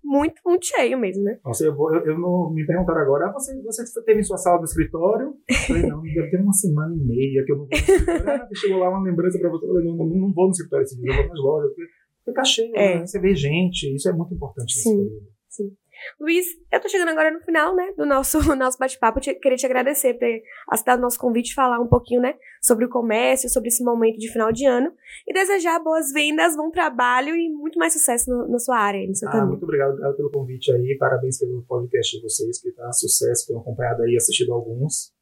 muito, 0.03 0.41
muito 0.45 0.67
cheio 0.67 0.99
mesmo, 0.99 1.25
né? 1.25 1.39
Nossa, 1.45 1.65
eu, 1.65 1.75
vou, 1.75 1.95
eu, 1.95 2.05
eu 2.07 2.19
não 2.19 2.51
me 2.53 2.65
perguntaram 2.67 3.01
agora, 3.01 3.27
ah, 3.29 3.33
você, 3.33 3.61
você 3.63 4.03
teve 4.05 4.21
em 4.21 4.23
sua 4.23 4.37
sala 4.37 4.59
do 4.59 4.65
escritório? 4.65 5.35
Eu 5.49 5.57
falei, 5.67 5.83
não, 5.83 6.03
deve 6.15 6.31
ter 6.31 6.41
uma 6.41 6.53
semana 6.53 6.95
e 6.95 6.99
meia 6.99 7.45
que 7.45 7.53
eu 7.53 7.57
não 7.57 7.67
vou 7.67 7.71
no 7.71 7.77
escritório. 7.77 8.31
Ah, 8.31 8.49
chegou 8.55 8.79
lá 8.79 8.89
uma 8.91 9.03
lembrança 9.03 9.39
pra 9.39 9.51
você. 9.51 9.65
Eu 9.67 9.69
falei, 9.73 9.85
não, 9.87 9.97
não, 9.97 10.07
não 10.07 10.33
vou 10.33 10.45
no 10.47 10.51
escritório 10.53 10.85
esse 10.85 11.01
dia, 11.01 11.11
eu 11.11 11.17
vou 11.17 11.29
nas 11.29 11.39
lojas. 11.39 11.71
Porque, 11.75 12.33
tá 12.35 12.45
cheio, 12.45 12.73
É. 12.77 12.99
né? 13.01 13.07
Você 13.07 13.21
vê 13.21 13.35
gente, 13.35 13.95
isso 13.95 14.09
é 14.09 14.13
muito 14.13 14.35
importante 14.35 14.75
nesse 14.77 14.83
Sim. 15.49 15.71
Luiz, 16.21 16.45
eu 16.73 16.81
tô 16.81 16.89
chegando 16.89 17.09
agora 17.11 17.31
no 17.31 17.41
final, 17.41 17.75
né, 17.75 17.93
do 17.97 18.05
nosso, 18.07 18.39
nosso 18.57 18.79
bate-papo. 18.79 19.21
Queria 19.21 19.57
te 19.57 19.67
agradecer 19.67 20.15
por 20.15 20.21
ter 20.21 20.43
aceitado 20.71 20.99
o 20.99 21.03
nosso 21.03 21.19
convite, 21.19 21.55
falar 21.55 21.81
um 21.81 21.87
pouquinho, 21.89 22.21
né, 22.21 22.35
sobre 22.63 22.85
o 22.85 22.89
comércio, 22.89 23.49
sobre 23.49 23.69
esse 23.69 23.83
momento 23.85 24.19
de 24.19 24.31
final 24.33 24.51
de 24.53 24.65
ano. 24.67 24.93
E 25.27 25.33
desejar 25.33 25.79
boas 25.81 26.13
vendas, 26.13 26.57
bom 26.57 26.71
trabalho 26.71 27.35
e 27.37 27.49
muito 27.49 27.79
mais 27.79 27.93
sucesso 27.93 28.31
no- 28.31 28.49
na 28.49 28.59
sua 28.59 28.79
área, 28.79 29.07
no 29.07 29.15
seu 29.15 29.29
Ah, 29.29 29.33
caminho. 29.33 29.49
muito 29.51 29.65
obrigado, 29.65 29.91
obrigado 29.91 30.17
pelo 30.17 30.31
convite 30.31 30.73
aí. 30.73 30.97
Parabéns 30.99 31.39
pelo 31.39 31.63
podcast 31.63 32.17
de 32.17 32.23
vocês, 32.23 32.61
que 32.61 32.71
tá 32.73 32.91
sucesso. 32.93 33.47
Tenho 33.49 33.61
acompanhado 33.61 34.03
aí, 34.03 34.17
assistido 34.17 34.53
alguns. 34.53 35.13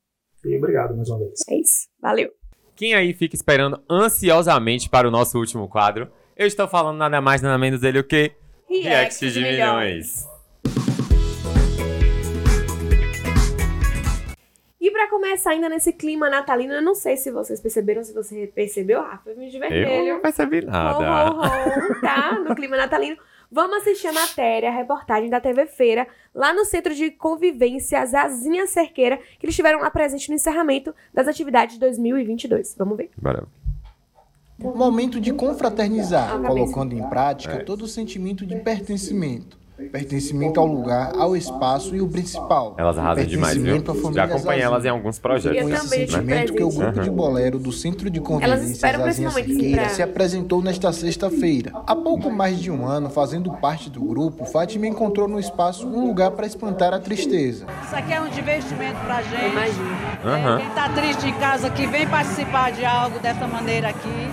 E 0.45 0.57
obrigado 0.57 0.95
mais 0.97 1.09
uma 1.09 1.19
vez. 1.21 1.40
É 1.49 1.57
isso. 1.59 1.88
Valeu. 2.00 2.31
Quem 2.76 2.93
aí 2.95 3.14
fica 3.14 3.35
esperando 3.35 3.81
ansiosamente 3.88 4.90
para 4.90 5.07
o 5.09 5.11
nosso 5.11 5.38
último 5.38 5.69
quadro? 5.69 6.11
Eu 6.37 6.47
estou 6.47 6.66
falando 6.69 6.99
nada 6.99 7.21
mais, 7.21 7.40
nada 7.40 7.57
menos 7.57 7.81
dele 7.81 8.00
o 8.00 8.04
que? 8.04 8.33
React 8.69 9.31
de 9.31 9.40
milhões. 9.40 10.25
E 10.25 10.33
começar 15.14 15.50
ainda 15.50 15.68
nesse 15.68 15.92
clima 15.92 16.28
natalino, 16.28 16.75
eu 16.75 16.83
não 16.83 16.94
sei 16.94 17.16
se 17.16 17.30
vocês 17.30 17.61
perceberam, 17.61 18.02
se 18.02 18.12
você 18.12 18.47
percebeu, 18.54 19.00
Rafa, 19.02 19.30
eu 19.30 19.37
me 19.37 19.49
de 19.49 19.56
Eu 19.56 19.61
vermelho. 19.61 20.14
não 20.14 20.21
percebi 20.21 20.64
nada. 20.64 21.33
ho, 21.33 21.40
ho, 21.40 22.00
tá? 22.00 22.33
No 22.40 22.54
clima 22.54 22.76
natalino. 22.76 23.16
Vamos 23.52 23.76
assistir 23.78 24.09
a 24.09 24.12
matéria, 24.12 24.68
a 24.68 24.73
reportagem 24.73 25.30
da 25.30 25.40
TV 25.40 25.66
Feira, 25.66 26.09
lá 26.35 26.52
no 26.52 26.64
Centro 26.64 26.92
de 26.94 27.11
Convivência 27.12 28.04
Zazinha 28.04 28.66
Cerqueira, 28.66 29.16
que 29.38 29.47
eles 29.47 29.52
estiveram 29.52 29.78
lá 29.80 29.90
presente 29.90 30.28
no 30.28 30.35
encerramento 30.35 30.92
das 31.12 31.28
atividades 31.28 31.75
de 31.75 31.80
2022. 31.80 32.75
Vamos 32.76 32.97
ver. 32.97 33.11
Bora. 33.16 33.44
Momento 34.59 35.21
de 35.21 35.33
confraternizar, 35.33 36.35
Ah, 36.37 36.38
colocando 36.47 36.94
em 36.94 37.09
prática 37.09 37.54
É. 37.54 37.62
todo 37.64 37.83
o 37.83 37.88
sentimento 37.88 38.44
de 38.47 38.56
pertencimento. 38.56 39.59
Pertencimento 39.90 40.61
ao 40.61 40.66
lugar, 40.66 41.12
ao 41.19 41.37
espaço 41.37 41.97
e 41.97 42.00
o 42.00 42.07
principal. 42.09 42.76
Elas 42.78 42.97
arrasam 42.97 43.25
demais, 43.25 43.57
viu? 43.57 43.83
Já 44.14 44.25
acompanhei 44.25 44.62
elas 44.62 44.85
em 44.85 44.88
alguns 44.88 45.16
Eu 45.16 45.23
projetos. 45.23 45.62
Com 45.62 45.69
esse 45.69 45.83
também 45.83 46.07
sentimento 46.07 46.52
que 46.54 46.62
o 46.62 46.69
grupo 46.71 47.00
de 47.00 47.11
bolero 47.11 47.59
do 47.59 47.73
Centro 47.73 48.09
de 48.09 48.21
Convivência 48.21 48.97
Zazinha 48.97 49.31
Siqueira 49.31 49.83
pra- 49.83 49.88
se 49.90 50.00
apresentou 50.02 50.62
nesta 50.62 50.93
sexta-feira. 50.93 51.73
Há 51.87 51.97
pouco 51.97 52.31
mais 52.31 52.61
de 52.61 52.71
um 52.71 52.87
ano, 52.87 53.11
fazendo 53.11 53.50
parte 53.54 53.90
do 53.90 54.00
grupo, 54.00 54.45
Fátima 54.45 54.87
encontrou 54.87 55.26
no 55.26 55.40
espaço 55.40 55.87
um 55.88 56.07
lugar 56.07 56.31
para 56.31 56.47
espantar 56.47 56.95
a 56.95 57.00
tristeza. 57.00 57.66
Isso 57.85 57.97
aqui 57.97 58.12
é 58.12 58.21
um 58.21 58.28
divertimento 58.28 59.00
pra 59.04 59.23
gente. 59.23 59.45
Imagina. 59.50 60.19
Aham. 60.25 60.57
É, 60.59 60.61
quem 60.61 60.71
tá 60.71 60.88
triste 60.90 61.28
em 61.28 61.35
casa 61.35 61.69
que 61.71 61.87
vem 61.87 62.07
participar 62.07 62.71
de 62.71 62.85
algo 62.85 63.19
dessa 63.19 63.47
maneira 63.49 63.88
aqui. 63.88 64.31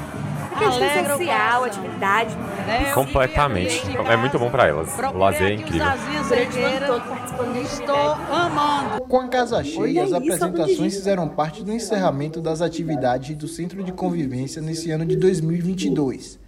Questão 0.58 0.74
alegra 0.74 1.18
social, 1.18 1.64
atividade. 1.64 2.36
né? 2.36 2.86
Eu 2.90 2.94
Completamente. 2.94 3.98
É 4.08 4.18
muito 4.18 4.38
bom 4.38 4.50
pra 4.50 4.68
elas. 4.68 4.90
O 5.14 5.18
lazer 5.18 5.52
é 5.52 5.54
incrível. 5.54 5.88
Estou 7.64 8.18
amando. 8.32 9.02
Com 9.08 9.20
a 9.22 9.28
casa 9.28 9.64
cheia, 9.64 9.80
Olha 9.80 10.04
as 10.04 10.14
apresentações 10.14 10.96
fizeram 10.96 11.28
parte 11.28 11.64
do 11.64 11.72
encerramento 11.72 12.42
das 12.42 12.62
atividades 12.62 13.36
do 13.36 13.48
Centro 13.48 13.84
de 13.84 13.92
Convivência 13.92 14.62
nesse 14.62 14.92
ano 14.92 15.06
de 15.06 15.16
2022. 15.16 16.40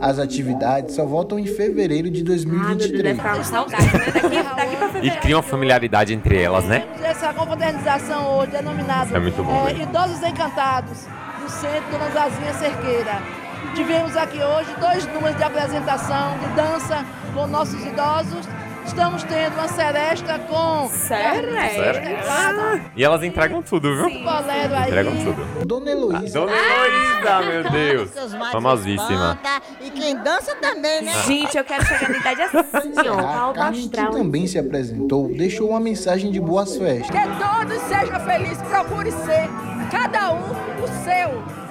As 0.00 0.18
atividades 0.18 0.94
só 0.94 1.04
voltam 1.04 1.38
em 1.38 1.46
fevereiro 1.46 2.08
de 2.10 2.20
Ah, 2.20 2.24
meu 2.46 2.76
Deus, 2.76 2.90
deve 2.90 3.02
2023. 3.02 3.16
ficar 3.16 3.34
uma 3.34 3.44
saudade, 3.44 3.84
né? 3.84 3.90
Daqui, 4.12 4.42
daqui 4.56 4.76
pra 4.76 5.04
E 5.04 5.10
cria 5.20 5.36
uma 5.36 5.42
familiaridade 5.42 6.14
entre 6.14 6.40
elas, 6.40 6.64
né? 6.64 6.86
Essa 7.02 7.34
confraternização 7.34 8.38
hoje 8.38 8.52
denominada 8.52 9.06
Isso 9.06 9.16
é 9.16 9.20
muito 9.20 9.42
bom, 9.42 9.68
é, 9.68 9.72
né? 9.74 9.82
Idosos 9.82 10.22
Encantados, 10.22 11.06
do 11.40 11.50
Centro 11.50 11.90
Dona 11.90 12.10
Zazinha 12.10 12.54
Cerqueira. 12.54 13.41
Tivemos 13.74 14.16
aqui 14.16 14.38
hoje 14.42 14.68
dois 14.78 15.06
números 15.06 15.36
de 15.36 15.42
apresentação 15.44 16.38
de 16.38 16.46
dança 16.54 17.04
com 17.34 17.46
nossos 17.46 17.80
idosos. 17.84 18.46
Estamos 18.84 19.22
tendo 19.22 19.54
uma 19.54 19.68
seresta 19.68 20.40
com 20.40 20.88
Sério? 20.88 21.52
Seresta, 21.52 22.80
E 22.96 23.04
elas 23.04 23.22
entregam 23.22 23.62
tudo, 23.62 23.94
viu? 23.96 24.04
Sim. 24.06 24.24
bolero 24.24 24.74
aí. 24.74 24.88
Entregam 24.88 25.16
tudo. 25.24 25.64
Dona 25.64 25.90
Heloísa, 25.92 26.40
Dona 26.40 26.52
Heloísa, 26.52 27.40
meu 27.42 27.70
Deus. 27.70 28.10
Famosíssima. 28.50 29.38
E 29.80 29.88
quem 29.90 30.16
dança 30.16 30.54
também, 30.56 31.00
né? 31.02 31.12
Gente, 31.24 31.56
eu 31.56 31.64
quero 31.64 31.84
chegar 31.86 32.10
na 32.10 32.16
idade 32.18 32.42
assim, 32.42 32.92
ó, 33.08 33.18
a 33.20 33.38
alto 33.40 33.60
Carmen, 33.60 33.88
que 33.88 33.96
astral. 34.00 34.10
também 34.12 34.46
se 34.48 34.58
apresentou, 34.58 35.28
deixou 35.28 35.70
uma 35.70 35.80
mensagem 35.80 36.30
de 36.32 36.40
boas 36.40 36.76
festas. 36.76 37.08
Que 37.08 37.28
todos 37.38 37.80
sejam 37.82 38.20
felizes, 38.20 38.62
procure 38.62 39.12
ser, 39.12 39.48
cada 39.92 40.32
um 40.32 40.40
o 40.82 41.04
seu. 41.04 41.61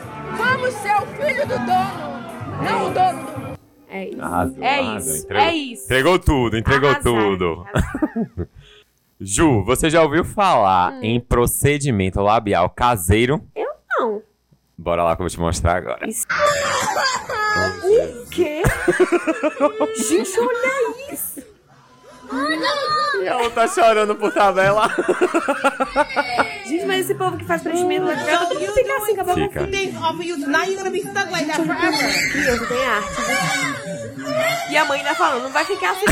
Vamos 0.44 0.74
ser 0.76 0.96
o 0.96 1.06
filho 1.08 1.48
do 1.48 1.58
dono, 1.60 2.64
não 2.64 2.88
o 2.90 2.94
dono 2.94 3.26
do 3.26 3.40
mundo. 3.40 3.60
É 3.90 4.08
isso. 4.10 4.22
Arrasou, 4.22 4.64
é 4.64 4.80
arrasou, 4.80 5.14
isso. 5.14 5.24
entregou. 5.26 5.44
É 5.48 5.54
isso. 5.56 5.84
Entregou 5.86 6.20
tudo, 6.20 6.58
entregou 6.58 6.90
Arrasaram. 6.90 7.38
tudo. 7.38 7.66
Ju, 9.20 9.64
você 9.64 9.90
já 9.90 10.02
ouviu 10.02 10.24
falar 10.26 10.94
Hum. 10.94 11.00
em 11.04 11.20
procedimento 11.20 12.20
labial 12.22 12.70
caseiro? 12.70 13.40
Não. 14.00 14.22
Bora 14.78 15.04
lá 15.04 15.16
que 15.16 15.22
eu 15.22 15.26
vou 15.26 15.30
te 15.30 15.40
mostrar 15.40 15.76
agora. 15.78 16.08
Isso. 16.10 16.26
O 17.52 18.26
quê? 18.32 18.62
Gente, 20.08 20.40
olha 20.40 21.14
isso. 21.14 21.42
E 23.22 23.26
ela 23.28 23.50
tá 23.52 23.68
chorando 23.68 24.16
por 24.16 24.32
tabela. 24.34 24.88
Gente, 26.66 26.86
mas 26.86 27.02
esse 27.02 27.14
povo 27.16 27.38
que 27.38 27.46
faz 27.46 27.62
preenchimento 27.62 28.06
labial, 28.08 28.48
todo 28.48 28.60
mundo 28.60 28.74
fica 28.74 28.98
assim, 28.98 29.14
acabou 29.14 29.36
Fica. 29.36 29.60
Criança 32.32 32.66
tem 32.68 32.86
arte, 32.86 33.22
viu? 33.22 33.38
E 34.72 34.78
a 34.78 34.86
mãe 34.86 35.00
ainda 35.00 35.14
falando, 35.16 35.44
não 35.44 35.52
vai 35.52 35.66
ficar 35.66 35.92
assim. 35.92 36.06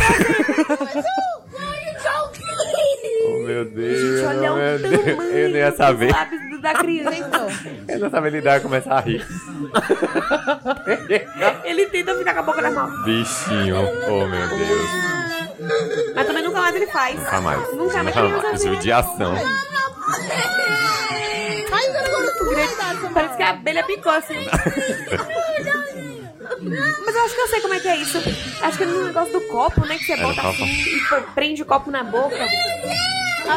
Oh, 3.25 3.39
meu 3.45 3.65
Deus. 3.65 3.99
Gente, 3.99 4.25
olha 4.25 4.53
o 4.53 4.55
meu 4.55 4.79
Deus. 4.79 5.05
tamanho 5.05 5.31
Eu 5.31 5.49
não 5.49 5.55
ia 5.57 5.69
dos 5.69 5.77
saber. 5.77 6.11
lábios 6.11 6.49
do- 6.49 6.61
da 6.61 6.73
criança. 6.73 7.47
Eu 7.87 7.99
não 7.99 8.09
sabia 8.09 8.29
lidar 8.31 8.57
e 8.57 8.59
começar 8.61 8.97
a 8.97 8.99
rir. 9.01 9.25
Ele 11.63 11.85
tenta 11.87 12.15
ficar 12.15 12.33
com 12.33 12.39
a 12.39 12.43
boca 12.43 12.61
na 12.61 12.71
mão. 12.71 13.03
Bichinho. 13.03 13.75
Oh, 14.07 14.25
meu 14.27 14.47
Deus. 14.49 14.89
Mas 16.15 16.27
também 16.27 16.43
nunca 16.43 16.59
mais 16.61 16.75
ele 16.75 16.87
faz. 16.87 17.15
Nunca 17.19 17.41
mais. 17.41 17.59
Nunca 17.73 18.03
mais 18.03 18.15
Nunca 18.15 18.47
mais. 18.49 18.63
Judiação. 18.63 19.35
Parece 23.13 23.37
que 23.37 23.43
a 23.43 23.49
abelha 23.49 23.83
picou 23.83 24.11
assim. 24.11 24.35
Mas 27.05 27.15
eu 27.15 27.23
acho 27.25 27.35
que 27.35 27.41
eu 27.41 27.47
sei 27.47 27.61
como 27.61 27.73
é 27.73 27.79
que 27.79 27.87
é 27.87 27.97
isso. 27.97 28.17
Acho 28.61 28.77
que 28.77 28.83
é 28.83 28.87
no 28.87 29.05
negócio 29.05 29.33
do 29.33 29.41
copo, 29.47 29.85
né? 29.85 29.97
Que 29.97 30.05
você 30.05 30.13
É, 30.13 30.17
bota 30.21 30.41
copo. 30.41 30.63
assim 30.63 30.65
e 30.65 31.01
prende 31.33 31.61
o 31.61 31.65
copo 31.65 31.91
na 31.91 32.03
boca. 32.03 32.35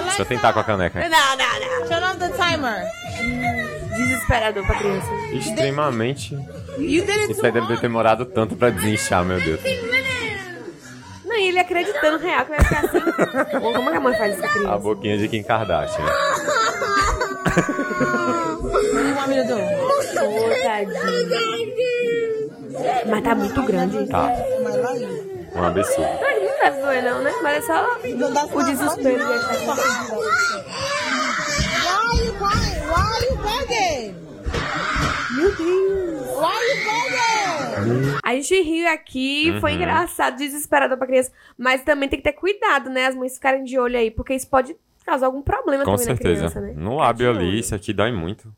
Deixa 0.04 0.23
eu 0.23 0.26
tentar 0.26 0.52
com 0.52 0.61
a 0.61 0.64
caneca. 0.64 1.00
Não, 1.00 1.09
não, 1.09 1.81
não. 1.81 1.88
Turn 1.88 2.04
on 2.07 2.16
the 2.16 2.28
timer. 2.31 2.85
Desesperador 3.97 4.64
pra 4.66 4.78
criança. 4.78 5.09
Extremamente. 5.33 6.35
Isso 6.78 7.45
aí 7.45 7.52
deve 7.52 7.66
ter 7.69 7.81
demorado 7.81 8.25
tanto 8.25 8.57
pra 8.57 8.71
desinchar, 8.71 9.25
meu 9.25 9.38
Deus. 9.40 9.61
Ele 11.52 11.61
acreditando 11.61 12.16
real 12.16 12.47
que 12.47 12.50
vai 12.52 12.61
ficar 12.64 12.87
assim. 12.87 13.61
Como 13.61 13.88
é 13.88 13.92
que 13.92 13.97
a 13.99 14.00
mãe 14.00 14.16
faz 14.16 14.38
isso 14.38 14.49
com 14.49 14.71
a 14.71 14.78
boquinha 14.78 15.18
de 15.18 15.28
Kim 15.28 15.42
Kardashian. 15.42 16.06
Tadinho. 20.62 21.02
Mas 23.06 23.23
tá 23.23 23.35
muito 23.35 23.62
grande. 23.64 24.06
Tá. 24.06 24.32
Um 25.54 25.64
absurdo. 25.64 26.00
Não, 26.00 26.71
deve 26.71 26.80
doer, 26.80 27.02
não, 27.02 27.21
né? 27.21 27.35
Mas 27.42 27.59
é 27.59 27.66
só 27.66 27.99
o 28.54 28.62
desespero 28.62 29.26
de 29.26 29.32
achar 29.32 29.54
que 29.54 29.66
Why 29.66 29.76
are 31.99 32.25
you 32.25 32.32
crying? 32.32 32.80
Why 32.88 33.02
are 33.12 33.26
you 33.26 33.37
begging? 33.37 34.16
Meu 35.37 35.54
Deus. 35.54 36.28
Why 36.38 36.47
are 36.47 36.64
you 36.64 36.76
begging? 36.85 37.31
A 38.22 38.34
gente 38.34 38.60
riu 38.62 38.88
aqui, 38.88 39.56
foi 39.60 39.70
Uhum. 39.72 39.76
engraçado, 39.78 40.36
desesperador 40.36 40.96
pra 40.98 41.06
criança. 41.06 41.32
Mas 41.58 41.82
também 41.82 42.08
tem 42.08 42.18
que 42.18 42.24
ter 42.24 42.32
cuidado, 42.32 42.90
né? 42.90 43.06
As 43.06 43.14
mães 43.14 43.34
ficarem 43.34 43.64
de 43.64 43.78
olho 43.78 43.96
aí, 43.98 44.10
porque 44.10 44.34
isso 44.34 44.48
pode 44.48 44.76
causar 45.04 45.26
algum 45.26 45.42
problema 45.42 45.84
Com 45.84 45.92
também 45.92 46.06
na 46.06 46.14
certeza. 46.16 46.36
criança, 46.50 46.60
né? 46.60 46.74
No 46.76 46.96
lábio 46.96 47.30
ali, 47.30 47.58
isso 47.58 47.74
aqui 47.74 47.92
dói 47.92 48.12
muito. 48.12 48.52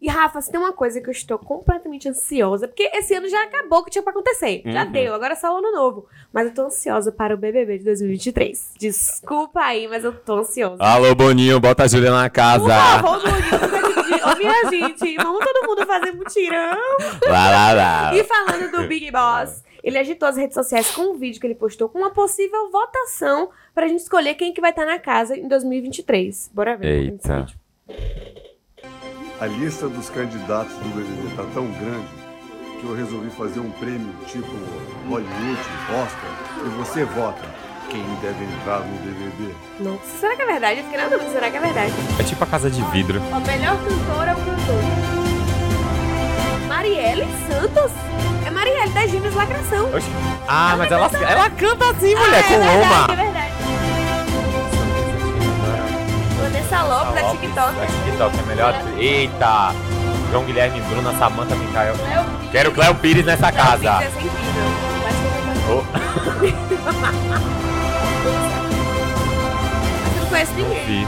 E 0.00 0.08
Rafa, 0.08 0.40
se 0.40 0.48
tem 0.48 0.60
uma 0.60 0.72
coisa 0.72 1.00
que 1.00 1.08
eu 1.08 1.12
estou 1.12 1.36
completamente 1.40 2.08
ansiosa, 2.08 2.68
porque 2.68 2.88
esse 2.94 3.12
ano 3.14 3.28
já 3.28 3.42
acabou 3.42 3.80
o 3.80 3.84
que 3.84 3.90
tinha 3.90 4.00
pra 4.00 4.12
acontecer. 4.12 4.62
Já 4.64 4.84
Uhum. 4.84 4.92
deu, 4.92 5.12
agora 5.12 5.32
é 5.32 5.36
só 5.36 5.52
o 5.52 5.58
ano 5.58 5.72
novo. 5.72 6.06
Mas 6.32 6.46
eu 6.46 6.54
tô 6.54 6.62
ansiosa 6.66 7.10
para 7.10 7.34
o 7.34 7.36
BBB 7.36 7.78
de 7.78 7.84
2023. 7.84 8.74
Desculpa 8.78 9.58
aí, 9.60 9.88
mas 9.88 10.04
eu 10.04 10.12
tô 10.12 10.36
ansiosa. 10.38 10.76
Alô, 10.80 11.12
Boninho, 11.16 11.58
bota 11.58 11.82
a 11.82 11.88
Júlia 11.88 12.12
na 12.12 12.30
Por 12.30 12.34
casa. 12.36 12.68
favor, 12.68 13.18
Boninho, 13.22 13.97
ô 14.14 14.36
minha 14.36 14.70
gente, 14.70 15.16
vamos 15.16 15.44
todo 15.44 15.68
mundo 15.68 15.86
fazer 15.86 16.12
mutirão. 16.12 16.78
Lá, 17.26 17.50
lá, 17.50 17.72
lá. 17.72 18.14
E 18.14 18.24
falando 18.24 18.70
do 18.70 18.86
Big 18.86 19.10
Boss, 19.10 19.62
ele 19.82 19.98
agitou 19.98 20.28
as 20.28 20.36
redes 20.36 20.54
sociais 20.54 20.90
com 20.90 21.12
um 21.12 21.18
vídeo 21.18 21.40
que 21.40 21.46
ele 21.46 21.54
postou 21.54 21.88
com 21.88 21.98
uma 21.98 22.10
possível 22.10 22.70
votação 22.70 23.50
pra 23.74 23.88
gente 23.88 24.00
escolher 24.00 24.34
quem 24.34 24.52
que 24.52 24.60
vai 24.60 24.70
estar 24.70 24.84
na 24.86 24.98
casa 24.98 25.36
em 25.36 25.46
2023. 25.48 26.50
Bora 26.52 26.76
ver. 26.76 27.10
desse 27.12 27.30
Eita. 27.30 27.40
vídeo. 27.40 27.58
A 29.40 29.46
lista 29.46 29.88
dos 29.88 30.10
candidatos 30.10 30.74
do 30.74 30.88
BBB 30.88 31.36
tá 31.36 31.44
tão 31.54 31.66
grande 31.66 32.08
que 32.80 32.84
eu 32.84 32.94
resolvi 32.94 33.30
fazer 33.30 33.60
um 33.60 33.70
prêmio 33.72 34.12
tipo 34.26 34.48
Hollywood, 35.08 35.60
Oscar, 36.02 36.66
e 36.66 36.68
você 36.70 37.04
vota 37.04 37.67
quem 37.90 38.02
deve 38.20 38.44
entrar 38.44 38.80
no 38.80 38.98
BBB. 38.98 39.54
Nossa, 39.80 40.00
será 40.20 40.36
que 40.36 40.42
é 40.42 40.46
verdade? 40.46 40.78
Eu 40.80 40.84
fiquei 40.84 40.98
na 41.00 41.08
dúvida, 41.08 41.30
será 41.30 41.50
que 41.50 41.56
é 41.56 41.60
verdade? 41.60 41.92
É 42.18 42.22
tipo 42.22 42.44
a 42.44 42.46
casa 42.46 42.70
de 42.70 42.82
vidro. 42.90 43.20
O 43.20 43.40
melhor 43.40 43.76
cantor 43.76 44.28
é 44.28 44.32
o 44.32 44.36
cantor. 44.36 44.82
Marielle 46.68 47.26
Santos? 47.48 47.92
É 48.46 48.50
Marielle 48.50 48.92
da 48.92 49.06
Gêmeos 49.06 49.34
Lacração. 49.34 49.86
Oxi. 49.94 50.10
Ah, 50.46 50.74
mas 50.76 50.90
ela, 50.92 51.10
ela 51.28 51.50
canta 51.50 51.90
assim, 51.90 52.14
mulher, 52.14 52.44
Ah, 52.44 52.48
com 52.48 52.54
é 52.54 52.58
verdade, 52.58 52.78
loma. 52.78 53.06
é 53.12 53.16
verdade. 53.16 53.52
Vanessa 56.42 56.82
Lopes, 56.82 57.14
da 57.14 57.30
TikTok. 57.30 57.74
A 57.80 57.86
TikTok 58.04 58.38
é 58.38 58.42
melhor. 58.42 58.74
Eita! 58.98 59.74
João 60.30 60.44
Guilherme, 60.44 60.80
Bruna, 60.82 61.14
Samanta, 61.18 61.54
Micael. 61.56 61.94
Quero 62.52 62.70
Cléo 62.72 62.94
Pires 62.96 63.24
nessa 63.24 63.50
casa. 63.50 63.96
Pires, 63.98 64.14
é 64.14 64.20
incrível. 64.20 64.68
Acho 65.08 65.20
que 66.40 67.58
conheço 70.38 70.54
ninguém. 70.54 71.04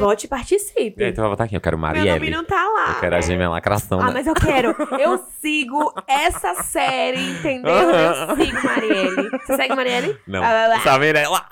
Vote 0.00 0.24
e 0.24 0.28
participe. 0.28 0.94
E 1.00 1.04
aí, 1.04 1.12
tu 1.12 1.20
vai 1.20 1.28
votar 1.30 1.44
aqui. 1.46 1.54
Eu 1.54 1.60
quero 1.60 1.78
Meu 1.78 1.86
nome 1.88 1.98
Marielle. 2.00 2.30
não 2.30 2.42
tá 2.44 2.56
lá. 2.66 2.94
Eu 2.94 3.00
quero 3.00 3.14
a 3.16 3.20
gêmea 3.20 3.48
lacração, 3.50 4.00
Ah, 4.00 4.06
né? 4.06 4.12
mas 4.14 4.26
eu 4.26 4.34
quero. 4.34 4.74
Eu 4.98 5.22
sigo 5.40 5.92
essa 6.08 6.54
série, 6.62 7.20
entendeu? 7.30 7.70
Eu 7.72 8.36
sigo 8.36 8.64
Marielle. 8.64 9.30
Você 9.30 9.56
segue 9.56 9.74
Marielle? 9.76 10.18
Não. 10.26 10.42
Ah. 10.42 10.74
Essa 10.76 10.98
Mirella. 10.98 11.44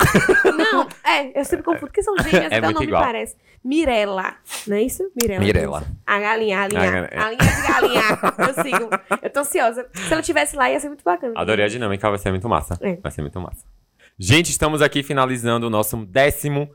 Não, 0.57 0.89
é, 1.05 1.39
eu 1.39 1.45
sempre 1.45 1.65
confundo 1.65 1.87
porque 1.87 2.03
são 2.03 2.17
gêmeas, 2.19 2.51
É 2.51 2.57
até 2.57 2.59
o 2.61 2.63
muito 2.65 2.75
nome 2.77 2.87
igual. 2.87 3.03
parece. 3.05 3.37
Mirella, 3.63 4.35
não 4.67 4.77
é 4.77 4.83
isso? 4.83 5.05
Mirella. 5.21 5.45
Mirella. 5.45 5.83
A 6.07 6.19
galinha, 6.19 6.63
a 6.63 6.69
linha. 6.69 6.81
A 6.81 6.85
A, 6.85 6.91
galinha. 6.91 7.29
linha 7.29 7.37
de 7.37 7.69
galinha. 7.69 8.03
Eu 8.49 8.65
sigo. 8.65 8.91
Eu 9.23 9.31
tô 9.31 9.41
ansiosa. 9.41 9.87
Se 9.95 10.13
ela 10.13 10.23
tivesse 10.23 10.57
lá, 10.57 10.71
ia 10.71 10.81
ser 10.81 10.89
muito 10.89 11.05
bacana. 11.05 11.35
Adorei 11.37 11.67
a 11.67 11.69
dinâmica, 11.69 12.09
vai 12.09 12.19
ser 12.19 12.31
muito 12.31 12.49
massa. 12.49 12.77
É. 12.81 12.97
Vai 12.97 13.13
ser 13.13 13.21
muito 13.21 13.39
massa. 13.41 13.65
Gente, 14.23 14.51
estamos 14.51 14.83
aqui 14.83 15.03
finalizando 15.03 15.67
o 15.67 15.71
nosso 15.71 15.97
décimo 16.05 16.71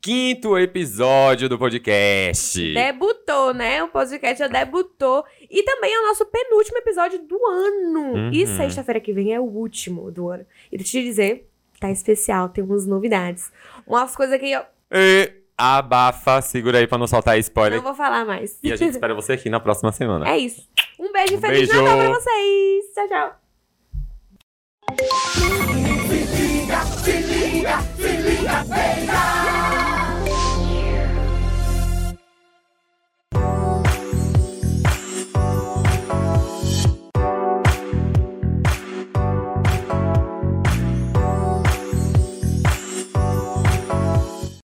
quinto 0.00 0.58
episódio 0.58 1.48
do 1.48 1.56
podcast. 1.56 2.74
Debutou, 2.74 3.54
né? 3.54 3.84
O 3.84 3.88
podcast 3.88 4.36
já 4.40 4.48
debutou. 4.48 5.24
E 5.48 5.62
também 5.62 5.94
é 5.94 6.00
o 6.00 6.08
nosso 6.08 6.26
penúltimo 6.26 6.76
episódio 6.78 7.20
do 7.22 7.38
ano. 7.46 8.32
E 8.34 8.44
Uhum. 8.44 8.56
sexta-feira 8.56 8.98
que 9.00 9.12
vem 9.12 9.32
é 9.32 9.38
o 9.38 9.44
último 9.44 10.10
do 10.10 10.28
ano. 10.28 10.44
E 10.72 10.76
deixa 10.76 10.98
eu 10.98 11.02
te 11.02 11.06
dizer, 11.06 11.48
tá 11.78 11.88
especial, 11.88 12.48
tem 12.48 12.64
umas 12.64 12.84
novidades. 12.84 13.52
Umas 13.86 14.16
coisas 14.16 14.36
que 14.40 14.50
eu 14.50 14.62
E 14.90 15.32
abafa, 15.56 16.40
segura 16.42 16.78
aí 16.78 16.86
pra 16.88 16.98
não 16.98 17.06
soltar 17.06 17.38
spoiler. 17.38 17.76
não 17.78 17.84
vou 17.84 17.94
falar 17.94 18.24
mais. 18.24 18.58
E 18.60 18.72
a 18.72 18.76
gente 18.76 18.90
espera 18.90 19.14
você 19.14 19.34
aqui 19.34 19.48
na 19.48 19.60
próxima 19.60 19.92
semana. 19.92 20.28
É 20.28 20.36
isso. 20.36 20.68
Um 20.98 21.12
beijo 21.12 21.34
e 21.34 21.36
Um 21.36 21.40
feliz 21.40 21.68
beijo. 21.68 21.80
Natal 21.80 21.96
pra 21.96 22.08
vocês. 22.20 22.84
Tchau, 22.92 23.08
tchau. 23.08 23.47